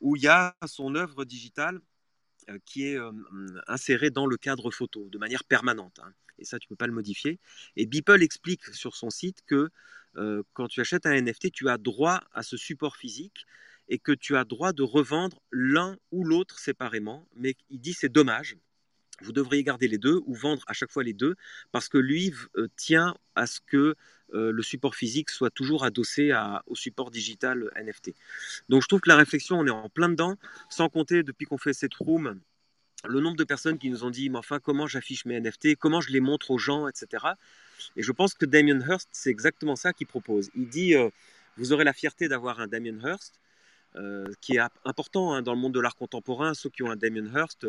[0.00, 1.80] où il y a son œuvre digitale
[2.64, 3.12] qui est euh,
[3.66, 5.98] insérée dans le cadre photo de manière permanente.
[6.02, 6.12] Hein.
[6.38, 7.38] Et ça, tu ne peux pas le modifier.
[7.76, 9.70] Et Beeple explique sur son site que
[10.16, 13.46] euh, quand tu achètes un NFT, tu as droit à ce support physique
[13.88, 17.28] et que tu as droit de revendre l'un ou l'autre séparément.
[17.34, 18.56] Mais il dit c'est dommage.
[19.22, 21.36] Vous devriez garder les deux ou vendre à chaque fois les deux
[21.72, 22.34] parce que lui
[22.76, 23.94] tient à ce que
[24.32, 26.32] le support physique soit toujours adossé
[26.66, 28.12] au support digital NFT.
[28.68, 30.36] Donc je trouve que la réflexion, on est en plein dedans,
[30.68, 32.40] sans compter depuis qu'on fait cette room,
[33.08, 36.00] le nombre de personnes qui nous ont dit, mais enfin, comment j'affiche mes NFT, comment
[36.00, 37.24] je les montre aux gens, etc.
[37.96, 40.50] Et je pense que Damien Hirst, c'est exactement ça qu'il propose.
[40.56, 41.10] Il dit, euh,
[41.56, 43.40] vous aurez la fierté d'avoir un Damien Hirst,
[43.96, 46.54] euh, qui est important hein, dans le monde de l'art contemporain.
[46.54, 47.66] Ceux qui ont un Damien Hirst,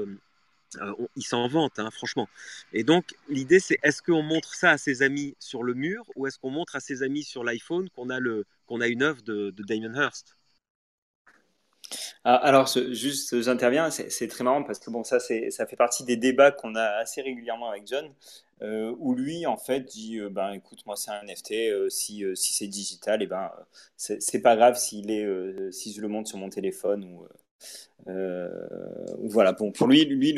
[0.76, 2.28] euh, ils s'en vantent, hein, franchement.
[2.74, 6.28] Et donc, l'idée, c'est est-ce qu'on montre ça à ses amis sur le mur ou
[6.28, 9.52] est-ce qu'on montre à ses amis sur l'iPhone qu'on a, le, a une œuvre de,
[9.52, 9.94] de Damien
[12.24, 16.18] ah, alors, juste, j'interviens, c'est très marrant parce que bon, ça, ça fait partie des
[16.18, 18.14] débats qu'on a assez régulièrement avec John,
[18.62, 22.24] euh, où lui, en fait, dit, euh, ben, écoute, moi, c'est un NFT, euh, si,
[22.36, 23.52] si c'est digital, et eh ben,
[23.96, 27.26] c'est pas grave s'il est, si je le monte sur mon téléphone ou,
[28.06, 29.54] voilà.
[29.54, 30.36] Bon, pour lui,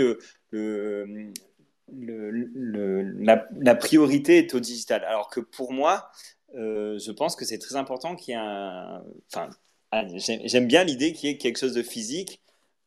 [3.61, 6.11] la, priorité est au digital, alors que pour moi,
[6.53, 9.49] je pense que c'est très important qu'il y ait un, enfin
[9.91, 12.41] j'aime bien l'idée qu'il y ait quelque chose de physique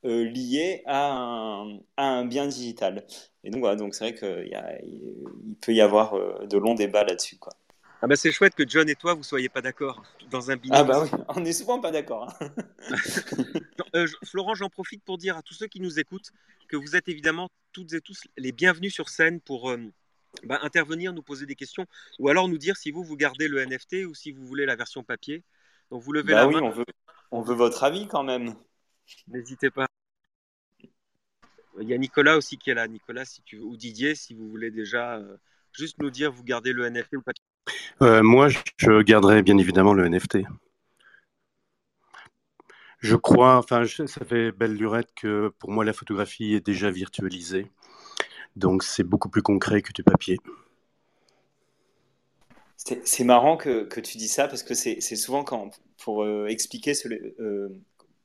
[0.05, 1.65] euh, lié à
[1.97, 3.05] un, bien digital.
[3.45, 4.51] Et donc voilà, donc c'est vrai qu'il
[4.85, 7.39] il peut y avoir euh, de longs débats là-dessus.
[8.05, 10.79] Ah bah c'est chouette que John et toi vous soyez pas d'accord dans un binôme.
[10.81, 12.35] Ah bah oui, on est souvent pas d'accord.
[12.41, 12.49] Hein.
[13.95, 16.31] Euh, Florent, j'en profite pour dire à tous ceux qui nous écoutent
[16.67, 19.71] que vous êtes évidemment toutes et tous les bienvenus sur scène pour
[20.45, 21.85] bah, intervenir, nous poser des questions,
[22.19, 24.77] ou alors nous dire si vous vous gardez le NFT ou si vous voulez la
[24.77, 25.45] version papier.
[25.91, 26.87] Donc vous levez bah la oui, On veut,
[27.31, 28.55] on veut votre avis quand même.
[29.29, 29.87] N'hésitez pas.
[31.81, 32.89] Il y a Nicolas aussi qui est là.
[32.89, 35.37] Nicolas, si tu ou Didier, si vous voulez déjà euh,
[35.73, 37.33] juste nous dire, vous gardez le NFT ou pas
[38.03, 40.39] euh, Moi, je garderai bien évidemment le NFT.
[42.99, 47.67] Je crois, enfin, ça fait belle lurette que pour moi, la photographie est déjà virtualisée.
[48.55, 50.39] Donc, c'est beaucoup plus concret que du papier.
[52.77, 56.95] C'est marrant que, tu dis ça parce que c'est souvent quand, pour euh, expliquer
[57.39, 57.69] euh,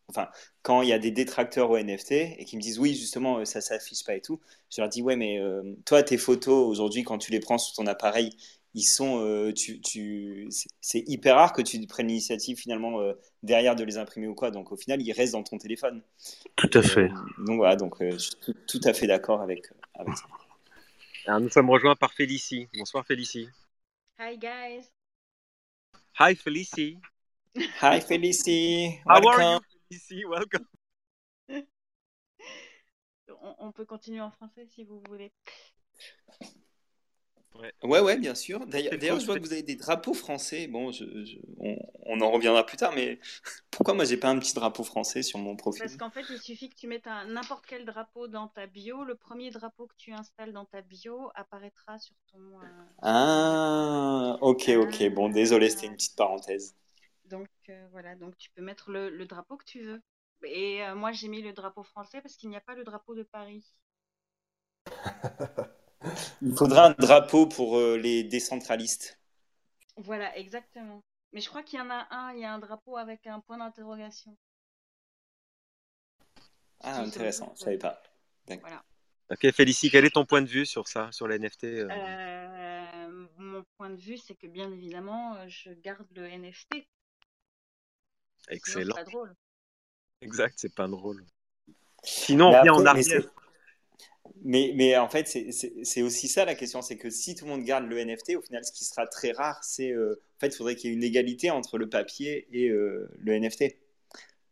[0.09, 0.29] enfin,
[0.63, 3.61] quand il y a des détracteurs au NFT et qui me disent oui, justement, ça
[3.61, 4.39] s'affiche pas et tout,
[4.71, 5.39] je leur dis ouais, mais
[5.85, 8.31] toi, tes photos aujourd'hui, quand tu les prends sur ton appareil,
[8.77, 10.47] ils sont, tu, tu,
[10.81, 13.01] c'est hyper rare que tu prennes l'initiative finalement
[13.41, 14.51] derrière de les imprimer ou quoi.
[14.51, 16.03] Donc au final, ils restent dans ton téléphone.
[16.55, 17.09] Tout à fait.
[17.39, 18.35] donc voilà, donc je suis
[18.67, 20.25] tout, à fait d'accord avec, avec ça.
[21.25, 22.67] Alors, nous sommes rejoints par Félicie.
[22.77, 23.49] Bonsoir Félicie.
[24.19, 24.85] Hi guys.
[26.19, 26.99] Hi Felicie.
[27.81, 28.99] Hi Felicie.
[29.07, 29.59] How are you
[29.89, 30.23] Felicie?
[30.25, 30.65] Welcome.
[33.29, 35.31] on, on, peut continuer en français si vous voulez.
[37.83, 38.65] Ouais, ouais, bien sûr.
[38.67, 40.67] D'ailleurs, je vois que vous avez des drapeaux français.
[40.67, 41.05] Bon, je,
[42.05, 43.19] on, en reviendra plus tard, mais
[43.71, 45.81] pourquoi moi j'ai pas un petit drapeau français sur mon profil?
[45.81, 49.03] Parce qu'en fait, il suffit que tu mettes n'importe quel drapeau dans ta bio.
[49.03, 52.39] Le premier drapeau que tu installes dans ta bio apparaîtra sur ton.
[52.39, 55.09] Euh, ah, ok, ok.
[55.13, 56.75] Bon, désolé, c'était une petite parenthèse.
[57.25, 60.01] Donc euh, voilà, donc tu peux mettre le, drapeau que tu veux.
[60.43, 63.15] Et euh, moi, j'ai mis le drapeau français parce qu'il n'y a pas le drapeau
[63.15, 63.65] de Paris.
[66.41, 69.19] Il faudra un drapeau pour euh, les décentralistes.
[69.97, 71.01] Voilà, exactement.
[71.33, 73.39] Mais je crois qu'il y en a un, il y a un drapeau avec un
[73.39, 74.37] point d'interrogation.
[76.81, 78.01] Ah, intéressant, je ne savais pas.
[78.47, 78.83] Voilà.
[79.29, 81.89] Ok, Félicie, quel est ton point de vue sur ça, sur les NFT euh?
[81.89, 86.87] Euh, Mon point de vue, c'est que bien évidemment, je garde le NFT.
[88.49, 88.95] Excellent.
[88.95, 89.35] C'est pas drôle.
[90.21, 91.25] Exact, c'est pas drôle.
[92.03, 93.21] Sinon, on vient en arrière.
[94.43, 95.27] Mais, en fait,
[95.83, 98.41] c'est aussi ça la question, c'est que si tout le monde garde le NFT, au
[98.41, 100.95] final, ce qui sera très rare, c'est euh, en fait, il faudrait qu'il y ait
[100.95, 103.77] une égalité entre le papier et euh, le NFT,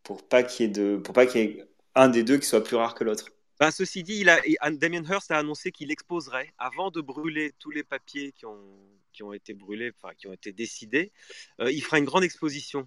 [0.04, 2.48] pour pas qu'il y ait de, pour pas qu'il y ait un des deux qui
[2.48, 3.30] soit plus rare que l'autre.
[3.60, 8.34] Ben, ceci dit, Damien Hirst a annoncé qu'il exposerait, avant de brûler tous les papiers
[8.34, 8.78] qui ont,
[9.14, 11.14] qui ont été brûlés, enfin qui ont été décidés,
[11.62, 12.86] euh, il fera une grande exposition.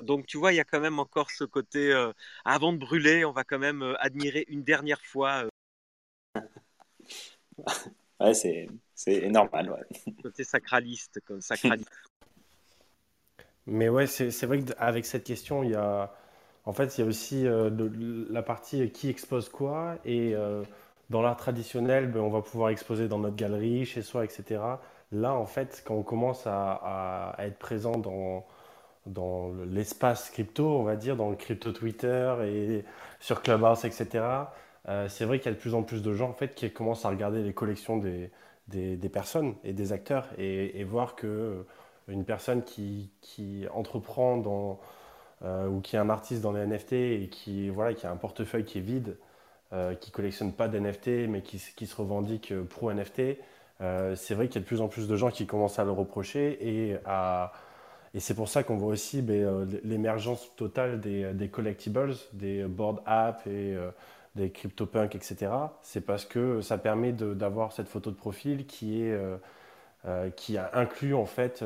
[0.00, 1.92] Donc tu vois, il y a quand même encore ce côté,
[2.44, 5.46] avant de brûler, on va quand même admirer une dernière fois
[8.20, 9.70] ouais, c'est, c'est normal.
[9.70, 10.14] Ouais.
[10.22, 11.90] Côté sacraliste, comme sacraliste.
[13.66, 16.12] Mais ouais, c'est, c'est vrai qu'avec cette question, il y a,
[16.64, 19.96] en fait, il y a aussi euh, de, la partie qui expose quoi.
[20.04, 20.62] Et euh,
[21.10, 24.60] dans l'art traditionnel, ben, on va pouvoir exposer dans notre galerie, chez soi, etc.
[25.12, 28.46] Là, en fait, quand on commence à, à, être présent dans,
[29.06, 32.84] dans l'espace crypto, on va dire, dans le crypto Twitter et
[33.20, 34.24] sur Clubhouse, etc.
[35.08, 37.04] c'est vrai qu'il y a de plus en plus de gens en fait qui commencent
[37.04, 38.30] à regarder les collections des,
[38.68, 41.64] des, personnes et des acteurs et, voir que
[42.08, 44.78] une personne qui, qui entreprend dans
[45.44, 48.64] ou qui est un artiste dans les NFT et qui voilà qui a un portefeuille
[48.64, 49.16] qui est vide
[49.72, 53.36] euh, qui collectionnent pas d'NFT mais qui, qui, se revendiquent pro NFT,
[53.80, 55.84] euh, c'est vrai qu'il y a de plus en plus de gens qui commencent à
[55.84, 57.52] le reprocher et, à,
[58.14, 62.62] et c'est pour ça qu'on voit aussi ben, euh, l'émergence totale des, des, collectibles, des
[62.62, 63.76] board apps et
[64.36, 65.50] des CryptoPunk, etc.
[65.82, 69.18] C'est parce que ça permet d'avoir cette photo de profil qui est
[70.36, 71.64] qui a inclus en fait,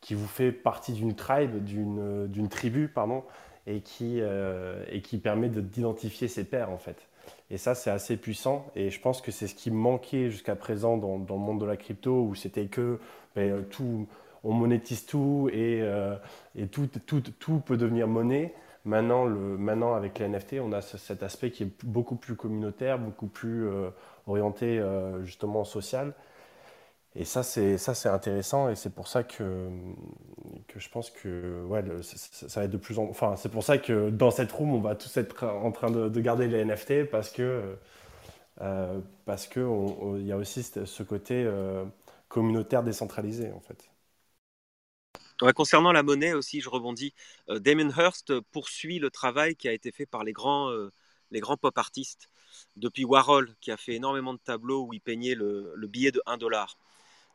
[0.00, 3.22] qui vous fait partie d'une tribe, d'une tribu, pardon,
[3.66, 7.08] et qui, euh, et qui permet d'identifier ses pairs en fait.
[7.50, 10.96] Et ça, c'est assez puissant et je pense que c'est ce qui manquait jusqu'à présent
[10.96, 12.98] dans, dans, le monde de la crypto où c'était que
[13.34, 14.06] ben, tout,
[14.42, 16.16] on monétise tout et, euh,
[16.56, 16.88] et tout,
[17.64, 18.54] peut devenir monnaie.
[18.84, 23.28] Maintenant, maintenant, avec les NFT, on a cet aspect qui est beaucoup plus communautaire, beaucoup
[23.28, 23.88] plus euh,
[24.26, 24.82] orienté
[25.22, 26.12] justement social.
[27.16, 29.68] Et ça, c'est ça, c'est intéressant, et c'est pour ça que,
[30.66, 33.78] que je pense que ouais, ça, va être de plus en enfin, c'est pour ça
[33.78, 37.30] que dans cette room, on va tous être en train de, garder les NFT parce
[37.30, 37.76] que
[38.60, 39.60] euh, parce que
[40.18, 41.84] il y a aussi ce côté euh,
[42.28, 43.88] communautaire décentralisé en fait.
[45.52, 47.12] Concernant la monnaie aussi, je rebondis.
[47.48, 50.70] Euh, Damon Hirst poursuit le travail qui a été fait par les grands,
[51.30, 52.28] les grands pop artistes.
[52.76, 56.22] Depuis Warhol, qui a fait énormément de tableaux où il peignait le, le billet de
[56.26, 56.76] 1 dollar.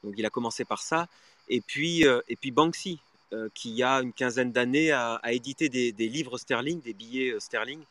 [0.03, 1.07] Donc il a commencé par ça.
[1.49, 2.99] Et puis, euh, et puis Banksy,
[3.33, 7.33] euh, qui il y a une quinzaine d'années a, édité des, livres sterling, des billets
[7.33, 7.81] euh, sterling,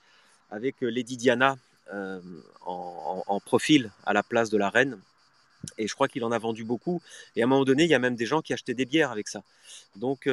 [0.51, 1.57] avec Lady Diana
[2.65, 4.99] en, profil à la place de la reine.
[5.77, 7.03] Et je crois qu'il en a vendu beaucoup.
[7.37, 9.11] Et à un moment donné, il y a même des gens qui achetaient des bières
[9.11, 9.43] avec ça.
[9.97, 10.29] Donc,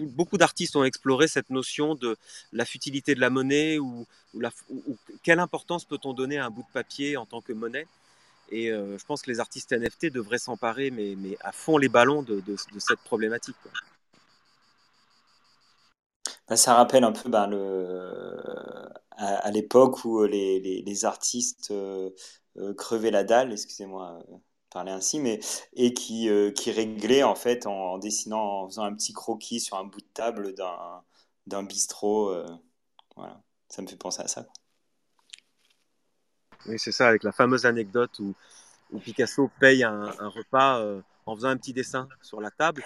[0.00, 2.16] beaucoup d'artistes ont exploré cette notion de
[2.52, 4.06] la futilité de la monnaie ou,
[5.22, 7.86] quelle importance peut-on donner à un bout de papier en tant que monnaie.
[8.50, 12.22] Et euh, je pense que les artistes NFT devraient s'emparer, mais, à fond les ballons
[12.22, 12.42] de,
[12.78, 13.56] cette problématique.
[16.48, 17.48] Bah, ça rappelle un peu bah,
[19.10, 22.10] à, l'époque où les artistes euh,
[22.58, 24.20] euh, crevaient la dalle, excusez-moi
[24.70, 25.40] parler ainsi, mais
[25.72, 29.84] et qui, qui réglaient en fait en, dessinant, en faisant un petit croquis sur un
[29.84, 31.02] bout de table d'un,
[31.46, 32.34] d'un bistrot.
[33.16, 33.40] voilà,
[33.70, 34.46] ça me fait penser à ça.
[36.66, 38.34] Oui, c'est ça, avec la fameuse anecdote où,
[39.00, 42.82] Picasso paye un, repas euh, en faisant un petit dessin sur la table.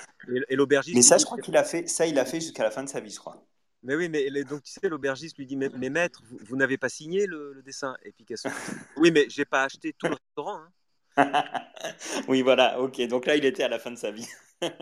[0.48, 0.96] Et, l'aubergiste.
[0.96, 2.88] Mais ça, je crois qu'il a fait, ça, il a fait jusqu'à la fin de
[2.88, 3.40] sa vie, je crois.
[3.82, 7.26] Mais oui, mais donc tu sais, l'aubergiste lui dit Mais, maître, vous, n'avez pas signé
[7.26, 8.48] le, dessin Et Picasso
[8.96, 10.60] Oui, mais j'ai pas acheté tout le restaurant.
[10.60, 10.72] Hein.
[12.28, 13.00] oui, voilà, ok.
[13.08, 14.28] Donc là, il était à la fin de sa vie.
[14.62, 14.72] ouais,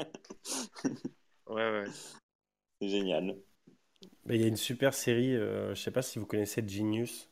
[1.49, 1.85] ouais.
[2.81, 3.37] C'est génial.
[4.29, 7.31] Il y a une super série, euh, je sais pas si vous connaissez Genius.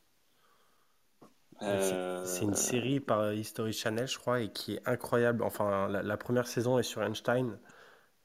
[1.61, 1.67] C'est
[2.45, 5.43] une euh, série par History Channel, je crois, et qui est incroyable.
[5.43, 7.59] Enfin, la, première saison est sur Einstein.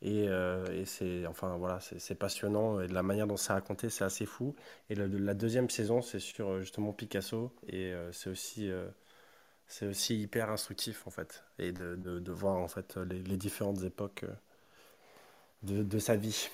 [0.04, 2.82] Et, euh, c'est enfin voilà c'est passionnant.
[2.82, 4.56] Et de la manière dont c'est raconté c'est assez fou.
[4.90, 7.52] Et la deuxième saison c'est sur euh, justement Picasso.
[7.68, 8.70] Et c'est aussi
[9.68, 11.44] c'est aussi hyper instructif en fait.
[11.60, 14.26] Et de, de, voir en fait les, les différentes époques
[15.64, 16.50] de, de, sa vie.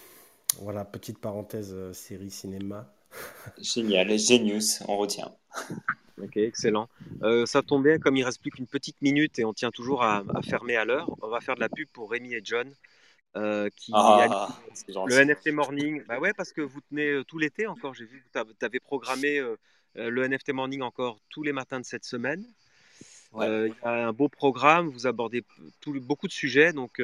[0.61, 2.93] Voilà petite parenthèse série cinéma.
[3.61, 4.17] Génial.
[4.17, 5.33] Genius on retient.
[6.21, 6.89] Ok, excellent.
[7.23, 10.03] Euh, ça tombe bien, comme il reste plus qu'une petite minute et on tient toujours
[10.03, 12.69] à, fermer à l'heure, on va faire de la pub pour Rémi et John.
[13.35, 14.49] Euh, qui ah,
[15.05, 16.03] le NFT Morning.
[16.07, 17.93] Bah ouais, parce que vous tenez euh, tout l'été encore.
[17.93, 19.39] J'ai vu que tu avais programmé
[19.95, 22.43] le NFT Morning encore tous les matins de cette semaine.
[23.35, 25.43] Il y a un beau programme, vous abordez
[25.85, 26.99] beaucoup de sujets, donc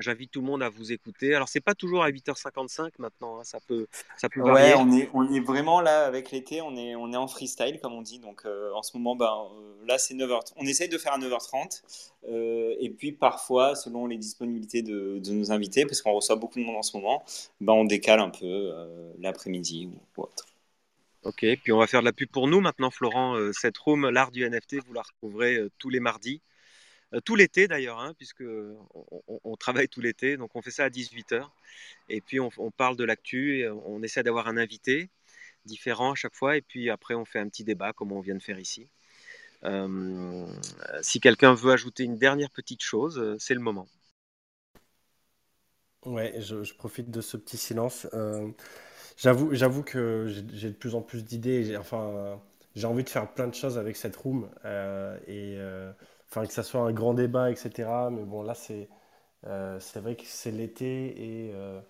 [0.00, 1.34] J'invite tout le monde à vous écouter.
[1.34, 3.44] Alors, c'est pas toujours à 8h55 maintenant, hein.
[3.44, 3.86] ça peut,
[4.16, 4.74] ça peut varier.
[4.74, 7.78] Ouais, on est, on est vraiment là avec l'été, on est, on est en freestyle,
[7.80, 8.18] comme on dit.
[8.18, 10.40] Donc, euh, en ce moment, ben, euh, là, c'est 9h.
[10.56, 11.82] On essaye de faire à 9h30.
[12.28, 16.58] Euh, et puis, parfois, selon les disponibilités de, de nos invités, parce qu'on reçoit beaucoup
[16.58, 17.24] de monde en ce moment,
[17.60, 18.72] ben, on décale un peu
[19.18, 20.46] l'après-midi ou, autre.
[21.22, 23.36] Ok, puis on va faire de la pub pour nous maintenant, Florent.
[23.52, 26.40] cette room, l'art du NFT, vous la retrouverez tous les mardis.
[27.12, 28.44] Euh, tout l'été d'ailleurs, hein, puisque
[29.44, 31.48] on, travaille tout l'été, donc on fait ça à 18h.
[32.08, 35.10] Et puis on, parle de l'actu, on essaie d'avoir un invité
[35.64, 38.34] différent à chaque fois, et puis après on fait un petit débat comme on vient
[38.34, 38.88] de faire ici.
[39.64, 40.46] Euh,
[41.02, 43.86] si quelqu'un veut ajouter une dernière petite chose, euh, c'est le moment.
[46.06, 48.06] Ouais, je, profite de ce petit silence.
[49.18, 51.76] j'avoue, j'avoue que j'ai de plus en plus d'idées.
[51.76, 52.40] Enfin,
[52.74, 54.48] j'ai envie de faire plein de choses avec cette room.
[55.26, 55.58] et
[56.30, 58.10] enfin que ça soit un grand débat, etc.
[58.10, 58.88] Mais bon, là, c'est
[59.46, 61.80] euh, c'est vrai que c'est l'été et, euh,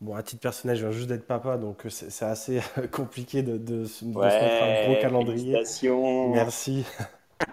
[0.00, 3.84] Bon, à titre personnel, je viens juste d'être papa, donc c'est assez compliqué de, de,
[3.84, 5.54] se mettre un gros calendrier.
[6.32, 6.84] Merci.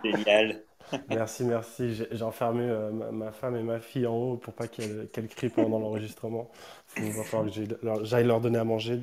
[0.03, 0.63] Génial.
[1.09, 1.93] Merci, merci.
[2.11, 5.79] J'ai enfermé euh, ma, femme et ma fille en haut pour pas qu'elles crient pendant
[5.79, 6.49] l'enregistrement.
[6.97, 8.99] Il va falloir que j'aille leur donner à manger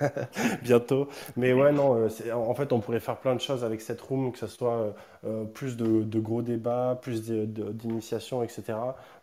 [0.62, 1.08] bientôt.
[1.36, 4.32] Mais ouais, non, euh, en fait, on pourrait faire plein de choses avec cette room,
[4.32, 8.74] que ce soit euh, plus de, gros débats, plus d'initiation, etc.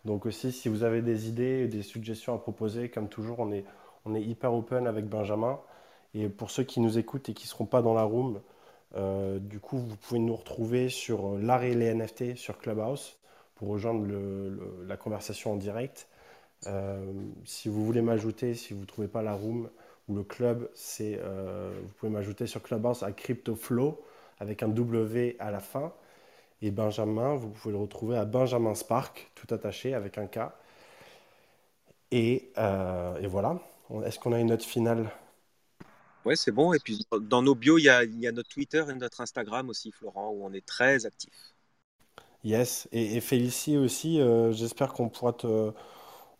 [0.04, 3.64] Donc aussi, si vous avez des idées, des suggestions à proposer, comme toujours, on est,
[4.04, 5.58] on est hyper open avec Benjamin.
[6.14, 8.40] Et pour ceux qui nous écoutent et qui ne seront pas dans la room,
[8.96, 13.18] euh, du coup, vous pouvez nous retrouver sur euh, l'art et les NFT sur Clubhouse
[13.56, 14.06] pour rejoindre
[14.86, 16.08] la conversation en direct.
[16.66, 17.12] Euh,
[17.44, 19.70] si vous voulez m'ajouter, si vous ne trouvez pas la room
[20.08, 24.02] ou le club, vous pouvez m'ajouter sur Clubhouse à CryptoFlow
[24.40, 25.92] avec un W à la fin.
[26.62, 30.40] Et Benjamin, vous pouvez le retrouver à Benjamin Spark, tout attaché avec un K.
[32.10, 33.60] Et voilà.
[34.04, 35.10] Est-ce qu'on a une note finale?
[36.24, 36.72] Ouais, c'est bon.
[36.72, 40.30] Et puis dans nos bios, il y a, notre Twitter et notre Instagram aussi, Florent,
[40.30, 41.54] où on est très actifs.
[42.44, 45.72] Yes, et, Félicie aussi, euh, j'espère qu'on pourra te,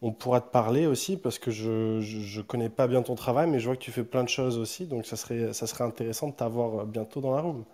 [0.03, 3.59] on pourra te parler aussi, parce que je ne connais pas bien ton travail, mais
[3.59, 6.28] je vois que tu fais plein de choses aussi, donc ça serait, ça serait intéressant
[6.28, 7.64] de t'avoir euh, bientôt dans la room.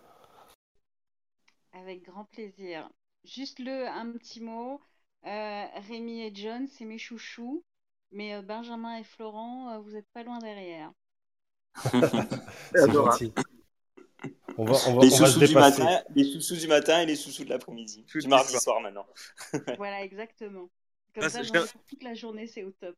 [1.73, 2.89] Avec grand plaisir.
[3.25, 4.81] Juste le, un petit mot,
[5.27, 7.65] euh, Rémi et John, c'est mes chouchous,
[8.13, 10.93] mais Benjamin et Florent, vous n'êtes pas loin derrière.
[14.59, 17.45] On va, on va, les, sous du matin, les sous du matin et les sous-sous
[17.45, 18.05] de l'après-midi.
[18.15, 19.07] Du mardi soir maintenant.
[19.79, 20.69] voilà, exactement.
[21.15, 21.41] Comme ça,
[21.89, 22.95] toute la journée, c'est au top.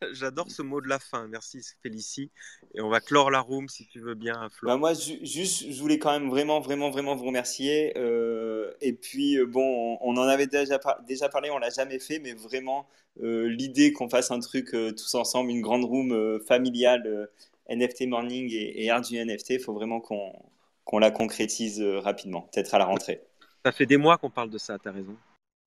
[0.12, 1.26] J'adore ce mot de la fin.
[1.28, 2.30] Merci Félicie.
[2.74, 4.68] Et on va clore la room si tu veux bien, Flo.
[4.68, 7.96] Bah moi, juste, je voulais quand même vraiment, vraiment, vraiment vous remercier.
[7.96, 12.18] Euh, et puis, euh, bon, on, en avait déjà, déjà parlé, on l'a jamais fait,
[12.18, 12.86] mais vraiment,
[13.22, 17.30] euh, l'idée qu'on fasse un truc tous ensemble, une grande room familiale
[17.68, 22.74] NFT Morning et, et du NFT, il faut vraiment qu'on la concrétise euh, rapidement, peut-être
[22.74, 23.22] à la rentrée.
[23.64, 25.16] Ça fait des mois qu'on parle de ça, tu as raison.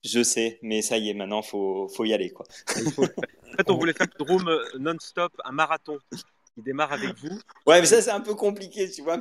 [0.03, 2.29] Je sais, mais ça y est, maintenant, il faut, faut, y aller.
[2.29, 2.45] Quoi.
[2.77, 5.97] en fait, on voulait faire une room euh, non-stop, un marathon
[6.55, 7.37] qui démarre avec vous.
[7.65, 9.17] Ouais, mais ça, c'est un peu compliqué, tu vois.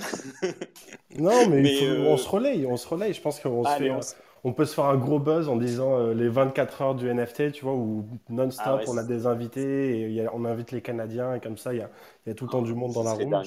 [1.16, 3.12] non, mais, on se relaye, on se relaye.
[3.12, 4.00] Je pense qu'on se fait on
[4.52, 7.64] peut se faire un gros buzz en disant euh, les 24 heures du NFT, tu
[7.64, 11.58] vois, où non-stop, ah on a des invités et on invite les Canadiens et comme
[11.58, 13.42] ça, il y a, tout le temps du monde dans la room.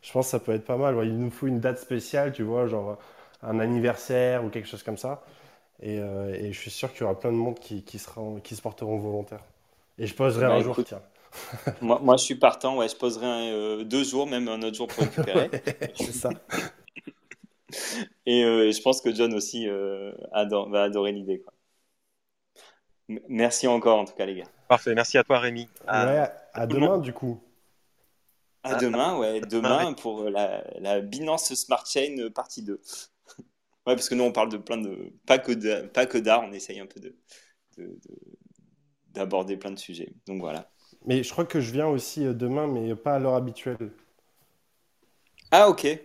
[0.00, 0.96] Je, pense que ça peut être pas mal.
[1.04, 2.98] il nous faut une date spéciale, tu vois, genre
[3.42, 5.22] un anniversaire ou quelque chose comme ça.
[5.80, 8.62] Et, euh, je suis sûr qu'il y aura plein de monde qui, sera, qui se
[8.62, 9.44] porteront volontaires.
[9.98, 11.02] Et je poserai bah, un jour, tiens.
[11.80, 14.88] moi, moi, je suis partant, ouais, je poserai euh, deux jours, même un autre jour
[14.88, 15.50] pour récupérer.
[15.96, 16.30] C'est ça.
[18.28, 21.42] Euh, et je pense que John aussi euh, va adorer l'idée.
[23.26, 24.48] Merci encore en tout cas les gars.
[24.68, 25.66] Parfait, merci à toi Rémi.
[25.86, 27.40] À, à demain du coup.
[28.62, 32.74] À demain, ouais, demain pour euh, la, la, Binance Smart Chain partie 2.
[33.38, 33.44] ouais,
[33.86, 35.10] parce que nous on parle de plein de.
[35.24, 37.16] Pas que, pas que d'art, on essaye un peu de,
[39.08, 40.12] d'aborder plein de sujets.
[40.26, 40.70] Donc voilà.
[41.06, 43.90] Mais je crois que je viens aussi demain, mais pas à l'heure habituelle.
[45.50, 45.98] Ah ok.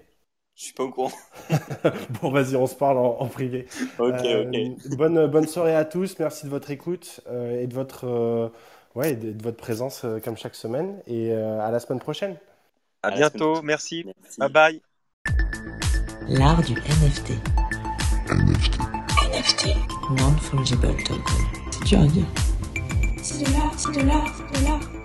[0.55, 1.11] Je suis pas au courant.
[2.21, 3.67] bon, vas-y, on se parle en, privé.
[3.97, 6.19] Ok, euh, Bonne, bonne soirée à tous.
[6.19, 8.49] Merci de votre écoute euh, et de votre, euh,
[8.93, 11.01] ouais, de, votre présence comme chaque semaine.
[11.07, 12.37] Et à la semaine prochaine.
[13.01, 13.61] À, bientôt.
[13.63, 14.05] Merci.
[14.37, 14.81] Bye bye.
[16.27, 17.31] L'art du NFT.
[18.29, 18.79] NFT.
[19.33, 19.67] NFT.
[20.19, 21.17] Non-fungible token.
[21.71, 22.25] C'est dur à dire.
[23.21, 25.02] C'est de l'art, c'est de l'art, c'est de l'art.